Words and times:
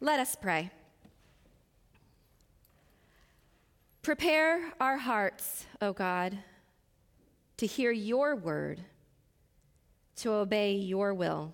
Let 0.00 0.18
us 0.18 0.34
pray. 0.34 0.70
Prepare 4.02 4.72
our 4.80 4.96
hearts, 4.96 5.66
O 5.82 5.92
God, 5.92 6.38
to 7.58 7.66
hear 7.66 7.90
your 7.90 8.34
word, 8.34 8.80
to 10.16 10.32
obey 10.32 10.72
your 10.72 11.12
will. 11.12 11.52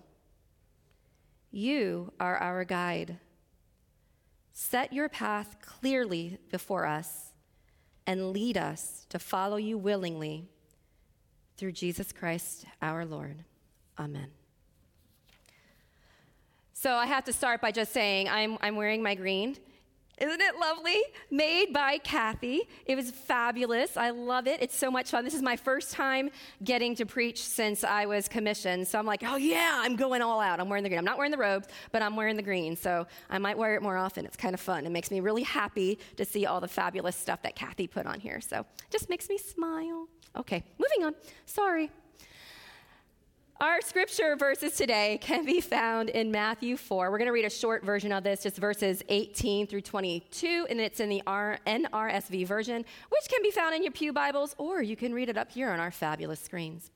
You 1.51 2.13
are 2.21 2.37
our 2.37 2.63
guide. 2.63 3.17
Set 4.53 4.93
your 4.93 5.09
path 5.09 5.57
clearly 5.61 6.37
before 6.49 6.85
us 6.85 7.33
and 8.05 8.31
lead 8.31 8.57
us 8.57 9.05
to 9.09 9.19
follow 9.19 9.57
you 9.57 9.77
willingly 9.77 10.49
through 11.57 11.73
Jesus 11.73 12.13
Christ 12.13 12.65
our 12.81 13.05
Lord. 13.05 13.43
Amen. 13.99 14.36
So 16.79 16.93
I 16.93 17.07
have 17.07 17.23
to 17.23 17.33
start 17.33 17.59
by 17.59 17.71
just 17.71 17.91
saying 17.91 18.29
I'm, 18.29 18.59
I'm 18.61 18.75
wearing 18.75 19.01
my 19.01 19.15
green. 19.15 19.57
Isn't 20.19 20.39
it 20.39 20.59
lovely? 20.59 21.01
Made 21.31 21.73
by 21.73 21.97
Kathy. 21.97 22.69
It 22.85 22.95
was 22.95 23.09
fabulous. 23.09 23.97
I 23.97 24.11
love 24.11 24.45
it. 24.45 24.61
It's 24.61 24.75
so 24.75 24.91
much 24.91 25.09
fun. 25.09 25.25
This 25.25 25.33
is 25.33 25.41
my 25.41 25.55
first 25.55 25.91
time 25.91 26.29
getting 26.63 26.93
to 26.97 27.05
preach 27.07 27.43
since 27.43 27.83
I 27.83 28.05
was 28.05 28.27
commissioned. 28.27 28.87
So 28.87 28.99
I'm 28.99 29.07
like, 29.07 29.23
oh 29.25 29.37
yeah, 29.37 29.73
I'm 29.73 29.95
going 29.95 30.21
all 30.21 30.39
out. 30.39 30.59
I'm 30.59 30.69
wearing 30.69 30.83
the 30.83 30.89
green. 30.89 30.99
I'm 30.99 31.05
not 31.05 31.17
wearing 31.17 31.31
the 31.31 31.39
robes, 31.39 31.67
but 31.91 32.03
I'm 32.03 32.15
wearing 32.15 32.35
the 32.35 32.43
green. 32.43 32.75
So 32.75 33.07
I 33.27 33.39
might 33.39 33.57
wear 33.57 33.73
it 33.73 33.81
more 33.81 33.97
often. 33.97 34.27
It's 34.27 34.37
kind 34.37 34.53
of 34.53 34.59
fun. 34.59 34.85
It 34.85 34.91
makes 34.91 35.09
me 35.09 35.19
really 35.19 35.43
happy 35.43 35.97
to 36.17 36.25
see 36.25 36.45
all 36.45 36.61
the 36.61 36.67
fabulous 36.67 37.15
stuff 37.15 37.41
that 37.41 37.55
Kathy 37.55 37.87
put 37.87 38.05
on 38.05 38.19
here. 38.19 38.39
So 38.39 38.67
just 38.91 39.09
makes 39.09 39.29
me 39.29 39.39
smile. 39.39 40.09
Okay, 40.35 40.63
moving 40.77 41.07
on. 41.07 41.15
Sorry. 41.47 41.89
Our 43.59 43.81
scripture 43.81 44.35
verses 44.35 44.75
today 44.75 45.17
can 45.19 45.43
be 45.43 45.61
found 45.61 46.09
in 46.09 46.29
Matthew 46.29 46.77
4. 46.77 47.09
We're 47.09 47.17
going 47.17 47.25
to 47.25 47.31
read 47.31 47.45
a 47.45 47.49
short 47.49 47.83
version 47.83 48.11
of 48.11 48.23
this, 48.23 48.43
just 48.43 48.57
verses 48.57 49.01
18 49.09 49.65
through 49.65 49.81
22, 49.81 50.67
and 50.69 50.79
it's 50.79 50.99
in 50.99 51.09
the 51.09 51.23
R- 51.25 51.57
NRSV 51.65 52.45
version, 52.45 52.85
which 53.09 53.27
can 53.27 53.41
be 53.41 53.49
found 53.49 53.73
in 53.73 53.81
your 53.81 53.91
Pew 53.91 54.13
Bibles, 54.13 54.53
or 54.59 54.83
you 54.83 54.95
can 54.95 55.11
read 55.11 55.27
it 55.27 55.39
up 55.39 55.49
here 55.49 55.71
on 55.71 55.79
our 55.79 55.89
fabulous 55.89 56.39
screens. 56.39 56.91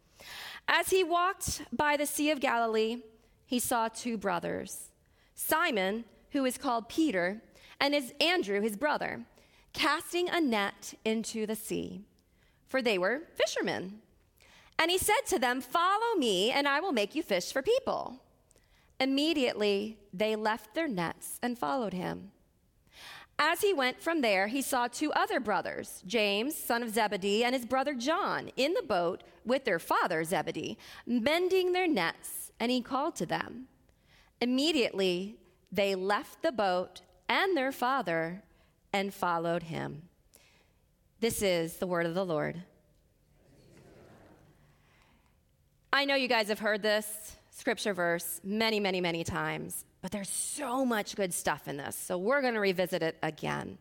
As 0.67 0.91
he 0.91 1.03
walked 1.03 1.63
by 1.73 1.97
the 1.97 2.05
Sea 2.05 2.29
of 2.29 2.39
Galilee, 2.39 2.97
he 3.47 3.57
saw 3.57 3.87
two 3.87 4.15
brothers 4.15 4.89
Simon, 5.33 6.05
who 6.29 6.45
is 6.45 6.59
called 6.59 6.87
Peter, 6.87 7.41
and 7.79 7.95
his 7.95 8.13
Andrew, 8.21 8.61
his 8.61 8.77
brother, 8.77 9.21
casting 9.73 10.29
a 10.29 10.39
net 10.39 10.93
into 11.03 11.47
the 11.47 11.55
sea, 11.55 12.01
for 12.67 12.83
they 12.83 12.99
were 12.99 13.23
fishermen. 13.33 14.01
And 14.81 14.89
he 14.89 14.97
said 14.97 15.27
to 15.27 15.37
them, 15.37 15.61
Follow 15.61 16.15
me, 16.17 16.49
and 16.49 16.67
I 16.67 16.79
will 16.79 16.91
make 16.91 17.13
you 17.13 17.21
fish 17.21 17.53
for 17.53 17.61
people. 17.61 18.19
Immediately 18.99 19.99
they 20.11 20.35
left 20.35 20.73
their 20.73 20.87
nets 20.87 21.37
and 21.43 21.55
followed 21.55 21.93
him. 21.93 22.31
As 23.37 23.61
he 23.61 23.73
went 23.73 24.01
from 24.01 24.21
there, 24.21 24.47
he 24.47 24.63
saw 24.63 24.87
two 24.87 25.11
other 25.13 25.39
brothers, 25.39 26.01
James, 26.07 26.55
son 26.55 26.81
of 26.81 26.89
Zebedee, 26.89 27.43
and 27.43 27.53
his 27.53 27.67
brother 27.67 27.93
John, 27.93 28.49
in 28.57 28.73
the 28.73 28.81
boat 28.81 29.21
with 29.45 29.65
their 29.65 29.77
father 29.77 30.23
Zebedee, 30.23 30.79
mending 31.05 31.73
their 31.73 31.87
nets, 31.87 32.51
and 32.59 32.71
he 32.71 32.81
called 32.81 33.15
to 33.17 33.27
them. 33.27 33.67
Immediately 34.41 35.37
they 35.71 35.93
left 35.93 36.41
the 36.41 36.51
boat 36.51 37.01
and 37.29 37.55
their 37.55 37.71
father 37.71 38.41
and 38.91 39.13
followed 39.13 39.63
him. 39.63 40.09
This 41.19 41.43
is 41.43 41.77
the 41.77 41.85
word 41.85 42.07
of 42.07 42.15
the 42.15 42.25
Lord. 42.25 42.63
I 45.93 46.05
know 46.05 46.15
you 46.15 46.29
guys 46.29 46.47
have 46.47 46.59
heard 46.59 46.81
this 46.81 47.35
scripture 47.49 47.93
verse 47.93 48.39
many, 48.45 48.79
many, 48.79 49.01
many 49.01 49.25
times, 49.25 49.83
but 50.01 50.09
there's 50.09 50.29
so 50.29 50.85
much 50.85 51.17
good 51.17 51.33
stuff 51.33 51.67
in 51.67 51.75
this. 51.75 51.97
So 51.97 52.17
we're 52.17 52.41
going 52.41 52.53
to 52.53 52.61
revisit 52.61 53.03
it 53.03 53.17
again. 53.21 53.77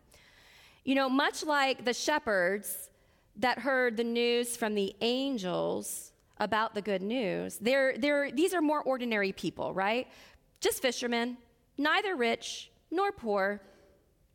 You 0.84 0.96
know, 0.96 1.08
much 1.08 1.44
like 1.44 1.84
the 1.84 1.94
shepherds 1.94 2.90
that 3.36 3.60
heard 3.60 3.96
the 3.96 4.02
news 4.02 4.56
from 4.56 4.74
the 4.74 4.94
angels 5.00 6.10
about 6.38 6.74
the 6.74 6.82
good 6.82 7.00
news, 7.00 7.58
they're, 7.58 7.96
they're, 7.96 8.32
these 8.32 8.54
are 8.54 8.60
more 8.60 8.82
ordinary 8.82 9.30
people, 9.30 9.72
right? 9.72 10.08
Just 10.60 10.82
fishermen, 10.82 11.36
neither 11.78 12.16
rich 12.16 12.72
nor 12.90 13.12
poor, 13.12 13.60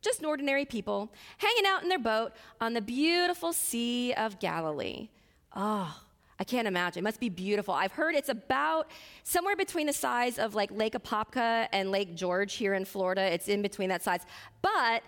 just 0.00 0.24
ordinary 0.24 0.64
people 0.64 1.12
hanging 1.36 1.66
out 1.66 1.82
in 1.82 1.90
their 1.90 1.98
boat 1.98 2.32
on 2.58 2.72
the 2.72 2.80
beautiful 2.80 3.52
Sea 3.52 4.14
of 4.14 4.40
Galilee. 4.40 5.10
Oh, 5.54 6.00
I 6.38 6.44
can't 6.44 6.68
imagine. 6.68 7.00
It 7.00 7.04
must 7.04 7.20
be 7.20 7.28
beautiful. 7.28 7.72
I've 7.72 7.92
heard 7.92 8.14
it's 8.14 8.28
about 8.28 8.90
somewhere 9.22 9.56
between 9.56 9.86
the 9.86 9.92
size 9.92 10.38
of 10.38 10.54
like 10.54 10.70
Lake 10.70 10.92
Apopka 10.92 11.66
and 11.72 11.90
Lake 11.90 12.14
George 12.14 12.54
here 12.54 12.74
in 12.74 12.84
Florida. 12.84 13.22
It's 13.22 13.48
in 13.48 13.62
between 13.62 13.88
that 13.88 14.02
size. 14.02 14.20
But 14.60 15.02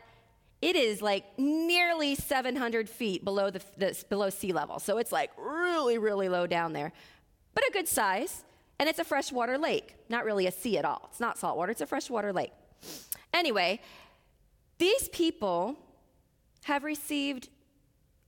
it 0.62 0.74
is 0.74 1.02
like 1.02 1.24
nearly 1.38 2.14
700 2.14 2.88
feet 2.88 3.24
below, 3.24 3.50
the, 3.50 3.60
the, 3.76 4.04
below 4.08 4.30
sea 4.30 4.52
level. 4.52 4.78
So 4.78 4.98
it's 4.98 5.12
like 5.12 5.30
really, 5.36 5.98
really 5.98 6.28
low 6.28 6.46
down 6.46 6.72
there. 6.72 6.92
But 7.54 7.64
a 7.68 7.72
good 7.72 7.88
size. 7.88 8.44
And 8.80 8.88
it's 8.88 8.98
a 9.00 9.04
freshwater 9.04 9.58
lake, 9.58 9.96
not 10.08 10.24
really 10.24 10.46
a 10.46 10.52
sea 10.52 10.78
at 10.78 10.84
all. 10.84 11.08
It's 11.10 11.20
not 11.20 11.36
saltwater, 11.36 11.72
it's 11.72 11.80
a 11.80 11.86
freshwater 11.86 12.32
lake. 12.32 12.52
Anyway, 13.34 13.80
these 14.78 15.08
people 15.08 15.76
have 16.62 16.84
received 16.84 17.48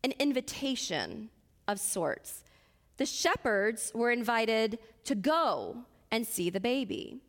an 0.03 0.13
invitation 0.19 1.31
of 1.69 1.79
sorts 1.79 2.43
the 3.01 3.07
shepherds 3.07 3.91
were 3.95 4.11
invited 4.11 4.79
to 5.05 5.15
go 5.15 5.87
and 6.11 6.27
see 6.27 6.51
the 6.51 6.61
baby. 6.61 7.23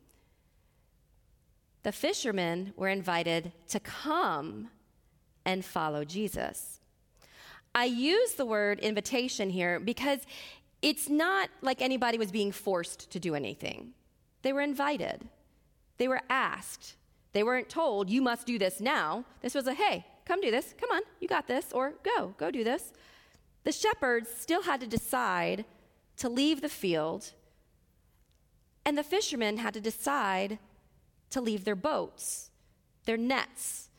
The 1.84 1.94
fishermen 1.94 2.74
were 2.76 2.90
invited 2.90 3.54
to 3.70 3.80
come 3.80 4.68
and 5.46 5.64
follow 5.64 6.04
Jesus. 6.04 6.82
I 7.74 7.86
use 7.86 8.34
the 8.34 8.46
word 8.46 8.80
invitation 8.80 9.50
here 9.50 9.80
because 9.80 10.20
it's 10.82 11.08
not 11.08 11.50
like 11.62 11.82
anybody 11.82 12.18
was 12.18 12.34
being 12.34 12.52
forced 12.52 13.10
to 13.10 13.18
do 13.22 13.34
anything. 13.34 13.94
They 14.42 14.52
were 14.52 14.60
invited, 14.60 15.26
they 16.00 16.10
were 16.10 16.22
asked. 16.30 16.98
They 17.32 17.44
weren't 17.44 17.70
told, 17.70 18.10
you 18.10 18.22
must 18.22 18.46
do 18.46 18.60
this 18.60 18.82
now. 18.82 19.24
This 19.40 19.56
was 19.56 19.66
a, 19.66 19.74
hey, 19.74 20.06
come 20.26 20.42
do 20.42 20.52
this. 20.52 20.76
Come 20.78 20.92
on, 20.92 21.02
you 21.22 21.30
got 21.30 21.48
this. 21.48 21.72
Or 21.72 21.94
go, 22.04 22.36
go 22.38 22.52
do 22.52 22.62
this. 22.62 22.92
The 23.64 23.72
shepherds 23.72 24.30
still 24.30 24.64
had 24.64 24.82
to 24.82 24.88
decide 24.88 25.66
to 26.18 26.30
leave 26.30 26.62
the 26.62 26.70
field, 26.70 27.34
and 28.86 28.98
the 28.98 29.04
fishermen 29.04 29.58
had 29.58 29.74
to 29.76 29.82
decide 29.82 30.60
to 31.30 31.42
leave 31.42 31.64
their 31.64 31.76
boats, 31.76 32.50
their 33.06 33.18
nets, 33.18 33.90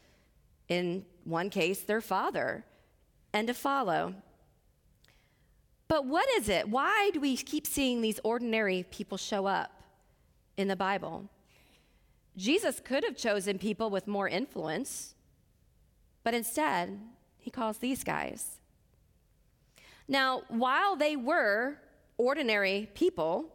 in 0.69 1.05
one 1.25 1.51
case, 1.51 1.81
their 1.83 2.01
father, 2.01 2.65
and 3.33 3.47
to 3.47 3.55
follow. 3.55 4.15
But 5.89 6.07
what 6.07 6.29
is 6.37 6.49
it? 6.49 6.69
Why 6.69 7.11
do 7.13 7.21
we 7.21 7.37
keep 7.37 7.67
seeing 7.67 8.01
these 8.01 8.19
ordinary 8.25 8.85
people 8.91 9.19
show 9.19 9.47
up 9.47 9.83
in 10.57 10.69
the 10.69 10.77
Bible? 10.77 11.29
Jesus 12.37 12.81
could 12.81 13.05
have 13.05 13.17
chosen 13.17 13.59
people 13.59 13.91
with 13.91 14.07
more 14.07 14.29
influence, 14.29 15.15
but 16.25 16.35
instead, 16.35 16.99
he 17.37 17.51
calls 17.51 17.79
these 17.79 18.05
guys. 18.05 18.62
Now, 20.09 20.43
while 20.49 20.97
they 20.97 21.17
were 21.17 21.79
ordinary 22.19 22.91
people, 22.95 23.47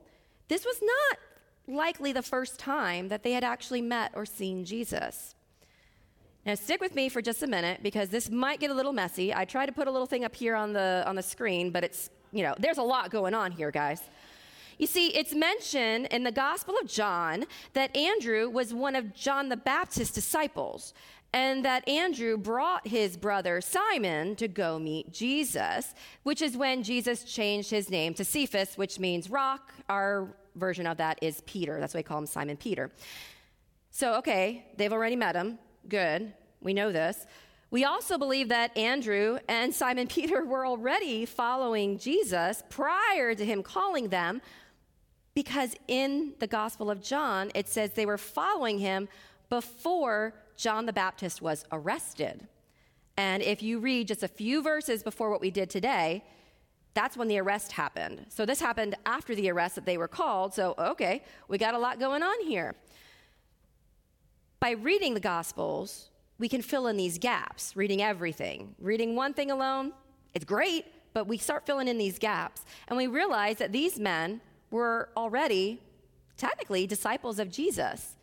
this 0.47 0.65
was 0.65 0.81
not 0.81 1.19
likely 1.67 2.13
the 2.13 2.21
first 2.21 2.59
time 2.59 3.09
that 3.09 3.23
they 3.23 3.33
had 3.33 3.43
actually 3.43 3.81
met 3.81 4.11
or 4.15 4.25
seen 4.25 4.65
Jesus. 4.65 5.35
Now, 6.45 6.55
stick 6.55 6.79
with 6.79 6.95
me 6.95 7.09
for 7.09 7.21
just 7.21 7.43
a 7.43 7.47
minute 7.47 7.81
because 7.83 8.07
this 8.07 8.29
might 8.29 8.61
get 8.61 8.71
a 8.71 8.73
little 8.73 8.93
messy. 8.93 9.33
I 9.33 9.43
tried 9.43 9.65
to 9.65 9.73
put 9.73 9.87
a 9.87 9.91
little 9.91 10.07
thing 10.07 10.23
up 10.23 10.33
here 10.33 10.55
on 10.55 10.71
the, 10.71 11.03
on 11.05 11.15
the 11.15 11.21
screen, 11.21 11.71
but 11.71 11.83
it's, 11.83 12.09
you 12.31 12.41
know, 12.41 12.55
there's 12.57 12.77
a 12.77 12.83
lot 12.83 13.11
going 13.11 13.33
on 13.33 13.51
here, 13.51 13.69
guys. 13.69 14.01
You 14.77 14.87
see, 14.87 15.07
it's 15.07 15.33
mentioned 15.33 16.05
in 16.05 16.23
the 16.23 16.31
Gospel 16.31 16.75
of 16.81 16.87
John 16.87 17.45
that 17.73 17.95
Andrew 17.97 18.47
was 18.47 18.73
one 18.73 18.95
of 18.95 19.13
John 19.13 19.49
the 19.49 19.57
Baptist's 19.57 20.13
disciples 20.13 20.93
and 21.33 21.65
that 21.65 21.87
Andrew 21.87 22.37
brought 22.37 22.87
his 22.87 23.17
brother 23.17 23.61
Simon 23.61 24.35
to 24.37 24.47
go 24.47 24.79
meet 24.79 25.11
Jesus, 25.11 25.93
which 26.23 26.41
is 26.41 26.55
when 26.55 26.83
Jesus 26.83 27.23
changed 27.23 27.69
his 27.69 27.89
name 27.89 28.13
to 28.15 28.23
Cephas, 28.23 28.77
which 28.77 28.99
means 28.99 29.29
rock. 29.29 29.73
Our 29.89 30.35
version 30.55 30.87
of 30.87 30.97
that 30.97 31.19
is 31.21 31.41
Peter. 31.41 31.79
That's 31.79 31.93
why 31.93 31.99
we 31.99 32.03
call 32.03 32.19
him 32.19 32.25
Simon 32.25 32.57
Peter. 32.57 32.91
So, 33.91 34.15
okay, 34.15 34.65
they've 34.77 34.93
already 34.93 35.15
met 35.15 35.35
him. 35.35 35.59
Good. 35.87 36.33
We 36.61 36.73
know 36.73 36.91
this. 36.91 37.25
We 37.69 37.83
also 37.83 38.17
believe 38.17 38.49
that 38.49 38.75
Andrew 38.77 39.39
and 39.47 39.73
Simon 39.73 40.07
Peter 40.17 40.45
were 40.45 40.65
already 40.65 41.25
following 41.25 41.97
Jesus 41.97 42.63
prior 42.69 43.35
to 43.35 43.45
him 43.45 43.63
calling 43.63 44.09
them, 44.09 44.41
because 45.33 45.75
in 45.87 46.33
the 46.39 46.47
Gospel 46.47 46.89
of 46.89 47.01
John, 47.01 47.51
it 47.53 47.67
says 47.67 47.91
they 47.91 48.05
were 48.05 48.17
following 48.17 48.79
him 48.79 49.07
before 49.49 50.33
John 50.57 50.85
the 50.85 50.93
Baptist 50.93 51.41
was 51.41 51.65
arrested. 51.71 52.47
And 53.15 53.41
if 53.41 53.63
you 53.63 53.79
read 53.79 54.07
just 54.07 54.23
a 54.23 54.27
few 54.27 54.61
verses 54.61 55.03
before 55.03 55.29
what 55.29 55.41
we 55.41 55.51
did 55.51 55.69
today, 55.69 56.23
that's 56.93 57.15
when 57.15 57.27
the 57.27 57.37
arrest 57.37 57.71
happened. 57.71 58.25
So 58.29 58.45
this 58.45 58.59
happened 58.59 58.95
after 59.05 59.35
the 59.35 59.49
arrest 59.51 59.75
that 59.75 59.85
they 59.85 59.97
were 59.97 60.07
called. 60.07 60.53
So, 60.53 60.73
okay, 60.77 61.23
we 61.47 61.59
got 61.59 61.75
a 61.75 61.77
lot 61.77 61.99
going 61.99 62.23
on 62.23 62.45
here. 62.45 62.75
By 64.59 64.71
reading 64.71 65.13
the 65.13 65.19
Gospels, 65.19 66.09
we 66.39 66.49
can 66.49 66.63
fill 66.63 66.87
in 66.87 66.97
these 66.97 67.19
gaps, 67.19 67.75
reading 67.75 68.01
everything. 68.01 68.75
Reading 68.79 69.15
one 69.15 69.33
thing 69.33 69.51
alone, 69.51 69.93
it's 70.33 70.45
great, 70.45 70.85
but 71.13 71.27
we 71.27 71.37
start 71.37 71.65
filling 71.65 71.87
in 71.87 71.99
these 71.99 72.17
gaps. 72.17 72.65
And 72.87 72.97
we 72.97 73.05
realize 73.05 73.57
that 73.57 73.71
these 73.71 73.99
men 73.99 74.41
were 74.71 75.09
already 75.15 75.79
technically 76.35 76.87
disciples 76.87 77.39
of 77.39 77.51
Jesus. 77.51 78.16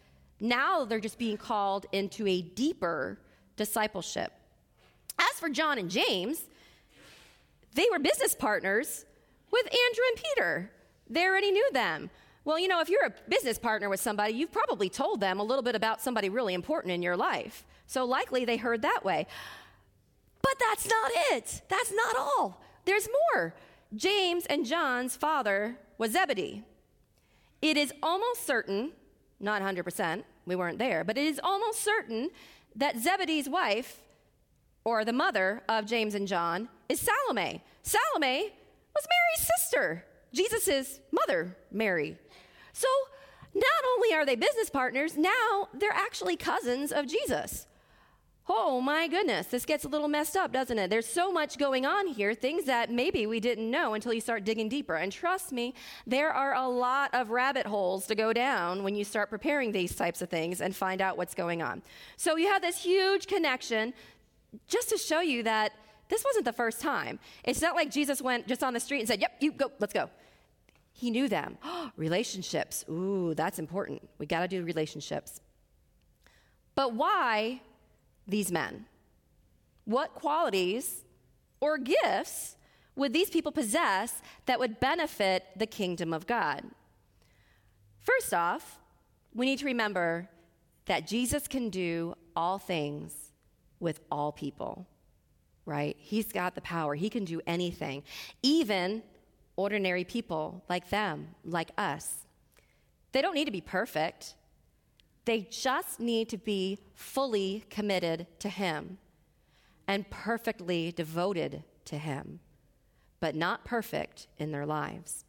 Now 0.45 0.85
they're 0.85 1.01
just 1.01 1.19
being 1.19 1.39
called 1.39 1.87
into 1.91 2.27
a 2.27 2.43
deeper 2.43 3.19
discipleship. 3.57 4.31
As 5.19 5.41
for 5.41 5.49
John 5.49 5.79
and 5.79 5.91
James, 5.91 6.45
they 7.73 7.87
were 7.91 7.99
business 7.99 8.35
partners 8.35 9.07
with 9.51 9.65
Andrew 9.65 10.05
and 10.11 10.23
Peter. 10.23 10.71
They 11.09 11.25
already 11.25 11.51
knew 11.51 11.67
them. 11.73 12.11
Well, 12.45 12.59
you 12.59 12.69
know, 12.69 12.83
if 12.83 12.91
you're 12.91 13.07
a 13.07 13.15
business 13.27 13.59
partner 13.59 13.89
with 13.89 14.01
somebody, 14.01 14.35
you've 14.35 14.53
probably 14.53 14.91
told 14.91 15.21
them 15.21 15.41
a 15.41 15.43
little 15.43 15.63
bit 15.63 15.75
about 15.75 16.03
somebody 16.03 16.29
really 16.29 16.53
important 16.53 16.93
in 16.93 17.03
your 17.03 17.17
life. 17.17 17.65
So 17.87 18.05
likely 18.05 18.45
they 18.45 18.59
heard 18.59 18.83
that 18.83 19.03
way. 19.03 19.27
But 20.43 20.57
that's 20.61 20.87
not 20.87 21.11
it. 21.33 21.63
That's 21.71 21.91
not 21.91 22.17
all. 22.19 22.61
There's 22.85 23.09
more. 23.33 23.55
James 23.97 24.45
and 24.45 24.67
John's 24.67 25.17
father 25.17 25.79
was 25.97 26.11
Zebedee. 26.13 26.65
It 27.63 27.79
is 27.79 27.95
almost 28.03 28.47
certain, 28.47 28.93
not 29.41 29.63
100%, 29.63 30.25
we 30.47 30.57
weren't 30.57 30.79
there, 30.79 31.05
but 31.05 31.19
it 31.19 31.25
is 31.25 31.41
almost 31.43 31.83
certain 31.83 32.31
that 32.77 32.99
Zebedee's 32.99 33.49
wife, 33.49 34.01
or 34.85 35.05
the 35.05 35.13
mother 35.13 35.63
of 35.69 35.87
James 35.87 36.15
and 36.15 36.29
John, 36.29 36.69
is 36.89 37.01
Salome. 37.01 37.63
Salome 37.83 38.53
was 38.95 39.07
Mary's 39.09 39.51
sister, 39.57 40.05
Jesus' 40.33 41.01
mother, 41.13 41.57
Mary. 41.71 42.19
So 42.73 42.89
not 43.55 43.65
only 43.95 44.13
are 44.15 44.27
they 44.27 44.35
business 44.35 44.69
partners, 44.69 45.17
now 45.17 45.69
they're 45.73 45.93
actually 45.93 46.37
cousins 46.37 46.93
of 46.93 47.07
Jesus. 47.07 47.67
Oh 48.47 48.79
my 48.79 49.09
goodness, 49.09 49.47
this 49.47 49.65
gets 49.65 49.87
a 49.87 49.89
little 49.89 50.09
messed 50.09 50.37
up, 50.37 50.53
doesn't 50.53 50.79
it? 50.79 50.91
There's 50.91 51.07
so 51.07 51.33
much 51.33 51.57
going 51.57 51.87
on 51.87 52.07
here, 52.07 52.35
things 52.35 52.65
that 52.65 52.91
maybe 52.91 53.27
we 53.27 53.41
didn't 53.41 53.71
know 53.71 53.95
until 53.95 54.13
you 54.13 54.21
start 54.21 54.45
digging 54.45 54.69
deeper. 54.69 54.97
And 54.97 55.11
trust 55.11 55.51
me, 55.51 55.73
there 56.07 56.31
are 56.31 56.55
a 56.55 56.69
lot 56.69 57.09
of 57.15 57.31
rabbit 57.31 57.67
holes 57.67 58.07
to 58.09 58.15
go 58.15 58.35
down 58.35 58.83
when 58.83 58.95
you 58.95 59.03
start 59.03 59.31
preparing 59.31 59.73
these 59.73 59.95
types 59.95 60.21
of 60.21 60.29
things 60.29 60.61
and 60.61 60.77
find 60.77 61.01
out 61.01 61.17
what's 61.17 61.35
going 61.35 61.63
on. 61.63 61.81
So 62.19 62.37
you 62.37 62.49
have 62.49 62.61
this 62.61 62.83
huge 62.83 63.29
connection 63.29 63.95
just 64.69 64.91
to 64.91 64.99
show 64.99 65.21
you 65.21 65.43
that 65.45 65.73
this 66.11 66.23
wasn't 66.23 66.45
the 66.45 66.53
first 66.53 66.83
time. 66.83 67.19
It's 67.45 67.63
not 67.63 67.75
like 67.75 67.91
Jesus 67.91 68.21
went 68.21 68.47
just 68.47 68.63
on 68.63 68.75
the 68.75 68.81
street 68.81 68.99
and 68.99 69.09
said, 69.09 69.23
Yep, 69.23 69.37
you 69.41 69.53
go, 69.53 69.71
let's 69.79 69.95
go. 69.95 70.11
He 70.93 71.11
knew 71.11 71.31
them. 71.31 71.57
relationships. 71.97 72.85
Ooh, 72.91 73.33
that's 73.35 73.59
important. 73.59 74.07
We 74.19 74.27
got 74.27 74.41
to 74.41 74.49
do 74.49 74.63
relationships. 74.65 75.41
But 76.75 76.93
why 76.93 77.63
these 78.27 78.51
men? 78.51 78.87
What 79.85 80.15
qualities 80.15 81.05
or 81.61 81.79
gifts 81.79 82.57
would 82.97 83.13
these 83.13 83.31
people 83.31 83.53
possess 83.53 84.23
that 84.47 84.59
would 84.59 84.81
benefit 84.81 85.45
the 85.57 85.67
kingdom 85.67 86.13
of 86.13 86.27
God? 86.27 86.63
First 88.01 88.33
off, 88.33 88.79
we 89.35 89.47
need 89.47 89.59
to 89.61 89.67
remember 89.67 90.29
that 90.87 91.07
Jesus 91.07 91.49
can 91.49 91.71
do 91.71 92.15
all 92.37 92.59
things 92.59 93.33
with 93.81 94.01
all 94.11 94.33
people, 94.33 94.87
right? 95.67 95.97
He's 95.99 96.33
got 96.33 96.55
the 96.55 96.61
power, 96.61 96.95
He 96.95 97.11
can 97.11 97.25
do 97.25 97.41
anything, 97.47 98.03
even 98.43 99.03
ordinary 99.57 100.05
people 100.05 100.65
like 100.69 100.91
them, 100.91 101.29
like 101.45 101.71
us. 101.79 102.27
They 103.13 103.23
don't 103.23 103.35
need 103.35 103.45
to 103.47 103.51
be 103.51 103.61
perfect. 103.61 104.35
They 105.25 105.41
just 105.51 106.01
need 106.01 106.29
to 106.31 106.39
be 106.39 106.79
fully 106.95 107.65
committed 107.71 108.27
to 108.41 108.49
Him 108.49 108.99
and 109.87 110.09
perfectly 110.11 110.93
devoted 110.93 111.65
to 111.87 111.99
Him, 111.99 112.41
but 113.21 113.35
not 113.35 113.65
perfect 113.65 114.27
in 114.39 114.53
their 114.53 114.67
lives. 114.67 115.25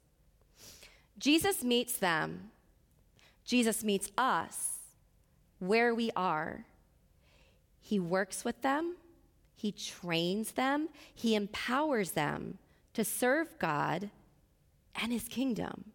Jesus 1.17 1.63
meets 1.63 1.97
them, 1.97 2.51
Jesus 3.45 3.83
meets 3.83 4.11
us 4.17 4.79
where 5.59 5.95
we 5.95 6.11
are. 6.15 6.65
He 7.79 7.99
works 7.99 8.43
with 8.43 8.61
them, 8.61 8.95
He 9.55 9.71
trains 9.71 10.53
them, 10.53 10.89
He 11.13 11.35
empowers 11.35 12.11
them 12.11 12.57
to 12.93 13.05
serve 13.05 13.59
God 13.59 14.09
and 14.95 15.11
His 15.11 15.27
kingdom. 15.27 15.91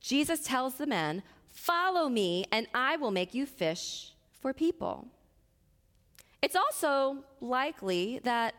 Jesus 0.00 0.40
tells 0.40 0.74
the 0.74 0.86
men, 0.86 1.22
Follow 1.52 2.08
me, 2.08 2.44
and 2.50 2.66
I 2.74 2.96
will 2.96 3.10
make 3.10 3.34
you 3.34 3.46
fish 3.46 4.12
for 4.40 4.52
people. 4.52 5.06
It's 6.42 6.56
also 6.56 7.18
likely 7.40 8.20
that 8.24 8.54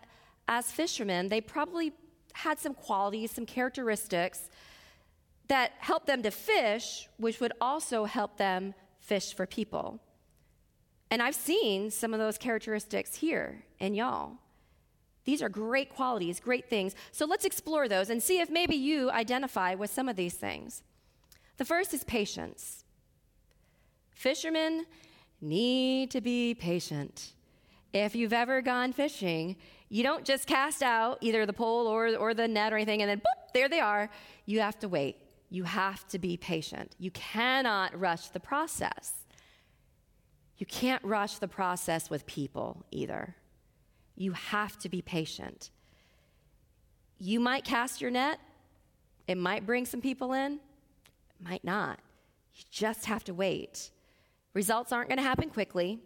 as 0.48 0.72
fishermen, 0.72 1.28
they 1.28 1.42
probably 1.42 1.94
had 2.34 2.60
some 2.60 2.74
qualities, 2.74 3.32
some 3.32 3.46
characteristics 3.46 4.50
that 5.48 5.74
helped 5.80 6.08
them 6.08 6.24
to 6.24 6.32
fish, 6.32 7.10
which 7.18 7.40
would 7.40 7.54
also 7.60 8.06
help 8.06 8.38
them 8.38 8.74
fish 9.00 9.36
for 9.36 9.46
people. 9.46 10.00
And 11.12 11.22
I've 11.22 11.36
seen 11.36 11.92
some 11.92 12.14
of 12.14 12.20
those 12.20 12.38
characteristics 12.38 13.16
here 13.16 13.66
in 13.80 13.94
y'all. 13.94 14.38
These 15.26 15.42
are 15.42 15.50
great 15.50 15.90
qualities, 15.90 16.40
great 16.40 16.70
things. 16.70 16.96
So 17.12 17.26
let's 17.26 17.46
explore 17.46 17.88
those 17.88 18.10
and 18.10 18.22
see 18.22 18.40
if 18.40 18.50
maybe 18.50 18.76
you 18.76 19.12
identify 19.12 19.76
with 19.76 19.92
some 19.92 20.10
of 20.10 20.16
these 20.16 20.34
things. 20.34 20.84
The 21.58 21.66
first 21.66 21.94
is 21.94 22.04
patience. 22.04 22.83
Fishermen 24.24 24.86
need 25.42 26.10
to 26.12 26.22
be 26.22 26.56
patient. 26.56 27.34
If 27.92 28.16
you've 28.16 28.32
ever 28.32 28.62
gone 28.62 28.94
fishing, 28.94 29.58
you 29.90 30.02
don't 30.02 30.24
just 30.24 30.48
cast 30.48 30.82
out 30.82 31.18
either 31.20 31.46
the 31.46 31.52
pole 31.52 31.88
or, 31.88 32.16
or 32.16 32.34
the 32.34 32.48
net 32.48 32.72
or 32.72 32.78
anything 32.78 33.02
and 33.02 33.10
then 33.10 33.18
boop, 33.18 33.54
there 33.54 33.68
they 33.68 33.82
are. 33.82 34.10
You 34.46 34.62
have 34.62 34.80
to 34.80 34.88
wait. 34.88 35.18
You 35.50 35.66
have 35.66 36.08
to 36.08 36.20
be 36.20 36.38
patient. 36.38 36.96
You 37.00 37.12
cannot 37.12 38.00
rush 38.00 38.30
the 38.30 38.40
process. 38.40 39.12
You 40.58 40.68
can't 40.68 41.04
rush 41.04 41.40
the 41.40 41.50
process 41.50 42.10
with 42.10 42.26
people 42.26 42.86
either. 42.92 43.36
You 44.16 44.32
have 44.32 44.80
to 44.80 44.88
be 44.88 45.02
patient. 45.02 45.70
You 47.20 47.42
might 47.42 47.66
cast 47.66 48.00
your 48.00 48.10
net, 48.10 48.40
it 49.28 49.38
might 49.38 49.66
bring 49.66 49.86
some 49.86 50.00
people 50.00 50.32
in, 50.32 50.54
it 50.54 51.42
might 51.46 51.66
not. 51.66 52.00
You 52.56 52.64
just 52.72 53.04
have 53.08 53.26
to 53.26 53.34
wait. 53.34 53.90
Results 54.54 54.92
aren't 54.92 55.10
going 55.10 55.18
to 55.18 55.24
happen 55.24 55.50
quickly. 55.50 56.00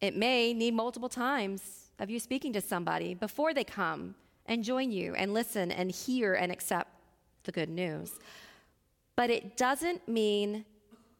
It 0.00 0.16
may 0.16 0.52
need 0.52 0.74
multiple 0.74 1.08
times 1.08 1.90
of 1.98 2.10
you 2.10 2.18
speaking 2.18 2.52
to 2.54 2.60
somebody 2.60 3.14
before 3.14 3.54
they 3.54 3.64
come 3.64 4.14
and 4.46 4.64
join 4.64 4.90
you 4.90 5.14
and 5.14 5.32
listen 5.32 5.70
and 5.70 5.90
hear 5.90 6.34
and 6.34 6.50
accept 6.50 6.90
the 7.44 7.52
good 7.52 7.68
news. 7.68 8.12
But 9.16 9.30
it 9.30 9.56
doesn't 9.56 10.08
mean 10.08 10.64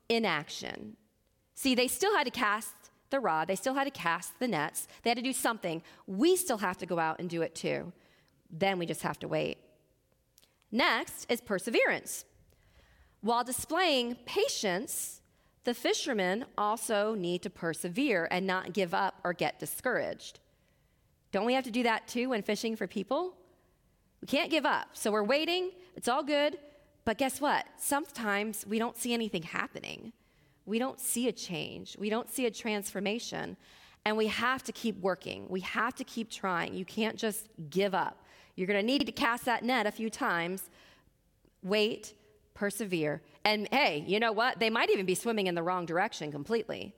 inaction. 0.09 0.97
See, 1.55 1.75
they 1.75 1.89
still 1.89 2.17
had 2.17 2.25
to 2.25 2.31
cast 2.31 2.75
the 3.11 3.21
rod, 3.21 3.47
they 3.47 3.55
still 3.55 3.75
had 3.75 3.85
to 3.85 3.91
cast 3.91 4.39
the 4.41 4.49
nets, 4.49 4.89
they 5.03 5.11
had 5.11 5.17
to 5.17 5.23
do 5.23 5.33
something. 5.33 5.83
We 6.07 6.37
still 6.37 6.59
have 6.59 6.79
to 6.79 6.87
go 6.87 6.99
out 6.99 7.21
and 7.21 7.31
do 7.31 7.43
it 7.43 7.55
too. 7.55 7.93
Then 8.51 8.79
we 8.79 8.87
just 8.87 9.03
have 9.03 9.19
to 9.21 9.29
wait. 9.29 9.59
Next 10.73 11.31
is 11.31 11.41
perseverance. 11.41 12.25
While 13.21 13.45
displaying 13.45 14.17
patience, 14.27 15.21
the 15.65 15.75
fishermen 15.75 16.45
also 16.57 17.15
need 17.15 17.43
to 17.43 17.51
persevere 17.51 18.29
and 18.31 18.47
not 18.47 18.73
give 18.73 18.95
up 18.95 19.19
or 19.25 19.33
get 19.33 19.59
discouraged. 19.59 20.41
Don't 21.33 21.47
we 21.47 21.55
have 21.55 21.65
to 21.65 21.71
do 21.71 21.83
that 21.83 22.07
too 22.07 22.29
when 22.29 22.43
fishing 22.43 22.77
for 22.77 22.87
people? 22.87 23.35
We 24.21 24.27
can't 24.27 24.51
give 24.51 24.65
up. 24.67 24.89
So 24.93 25.11
we're 25.11 25.25
waiting, 25.25 25.71
it's 25.97 26.09
all 26.09 26.23
good, 26.23 26.59
but 27.05 27.19
guess 27.19 27.41
what? 27.41 27.67
Sometimes 27.77 28.65
we 28.67 28.79
don't 28.79 28.97
see 28.97 29.13
anything 29.13 29.43
happening. 29.43 30.13
We 30.67 30.79
don't 30.79 31.01
see 31.01 31.29
a 31.29 31.33
change, 31.33 31.97
we 31.99 32.09
don't 32.09 32.31
see 32.31 32.47
a 32.47 32.51
transformation, 32.51 33.57
and 34.07 34.17
we 34.17 34.27
have 34.29 34.63
to 34.65 34.73
keep 34.73 35.01
working. 35.01 35.47
We 35.49 35.61
have 35.61 35.95
to 35.97 36.05
keep 36.05 36.31
trying. 36.31 36.75
You 36.75 36.85
can't 36.85 37.17
just 37.17 37.49
give 37.71 37.95
up. 37.95 38.23
You're 38.55 38.67
going 38.67 38.81
to 38.81 38.87
need 38.87 39.05
to 39.07 39.13
cast 39.13 39.47
that 39.47 39.65
net 39.65 39.87
a 39.87 39.91
few 39.91 40.11
times. 40.11 40.69
Wait, 41.63 42.15
persevere. 42.53 43.23
And 43.45 43.69
hey, 43.71 44.05
you 44.07 44.21
know 44.21 44.33
what? 44.33 44.59
They 44.59 44.71
might 44.71 44.91
even 44.91 45.07
be 45.07 45.15
swimming 45.15 45.47
in 45.47 45.55
the 45.55 45.63
wrong 45.63 45.85
direction 45.87 46.33
completely. 46.33 46.95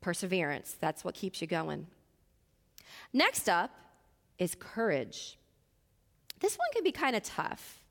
Perseverance, 0.00 0.76
that's 0.80 1.04
what 1.04 1.14
keeps 1.14 1.40
you 1.40 1.46
going. 1.46 1.86
Next 3.12 3.48
up 3.48 3.70
is 4.38 4.54
courage. 4.54 5.36
This 6.38 6.56
one 6.56 6.68
can 6.72 6.84
be 6.84 6.92
kind 6.92 7.16
of 7.16 7.22
tough. 7.22 7.82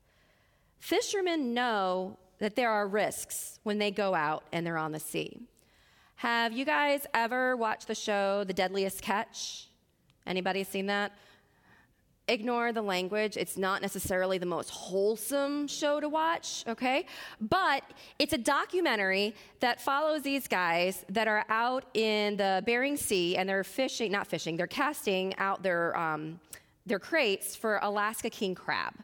Fishermen 0.78 1.54
know 1.54 2.18
that 2.38 2.56
there 2.56 2.70
are 2.70 2.88
risks 2.88 3.60
when 3.62 3.78
they 3.78 3.90
go 3.90 4.14
out 4.14 4.44
and 4.52 4.66
they're 4.66 4.78
on 4.78 4.92
the 4.92 5.00
sea. 5.00 5.42
Have 6.16 6.52
you 6.52 6.64
guys 6.64 7.06
ever 7.14 7.56
watched 7.56 7.86
the 7.86 7.94
show 7.94 8.44
The 8.44 8.54
Deadliest 8.54 9.02
Catch? 9.02 9.68
Anybody 10.26 10.64
seen 10.64 10.86
that? 10.86 11.12
Ignore 12.30 12.72
the 12.72 12.82
language. 12.82 13.36
It's 13.36 13.56
not 13.56 13.82
necessarily 13.82 14.38
the 14.38 14.46
most 14.46 14.70
wholesome 14.70 15.66
show 15.66 16.00
to 16.00 16.08
watch, 16.08 16.64
okay? 16.66 17.06
But 17.40 17.82
it's 18.18 18.32
a 18.32 18.38
documentary 18.38 19.34
that 19.58 19.80
follows 19.80 20.22
these 20.22 20.46
guys 20.48 21.04
that 21.08 21.28
are 21.28 21.44
out 21.48 21.84
in 21.94 22.36
the 22.36 22.62
Bering 22.64 22.96
Sea 22.96 23.36
and 23.36 23.48
they're 23.48 23.64
fishing, 23.64 24.12
not 24.12 24.26
fishing, 24.26 24.56
they're 24.56 24.66
casting 24.66 25.36
out 25.36 25.62
their, 25.62 25.96
um, 25.96 26.40
their 26.86 26.98
crates 26.98 27.56
for 27.56 27.78
Alaska 27.82 28.30
king 28.30 28.54
crab. 28.54 28.94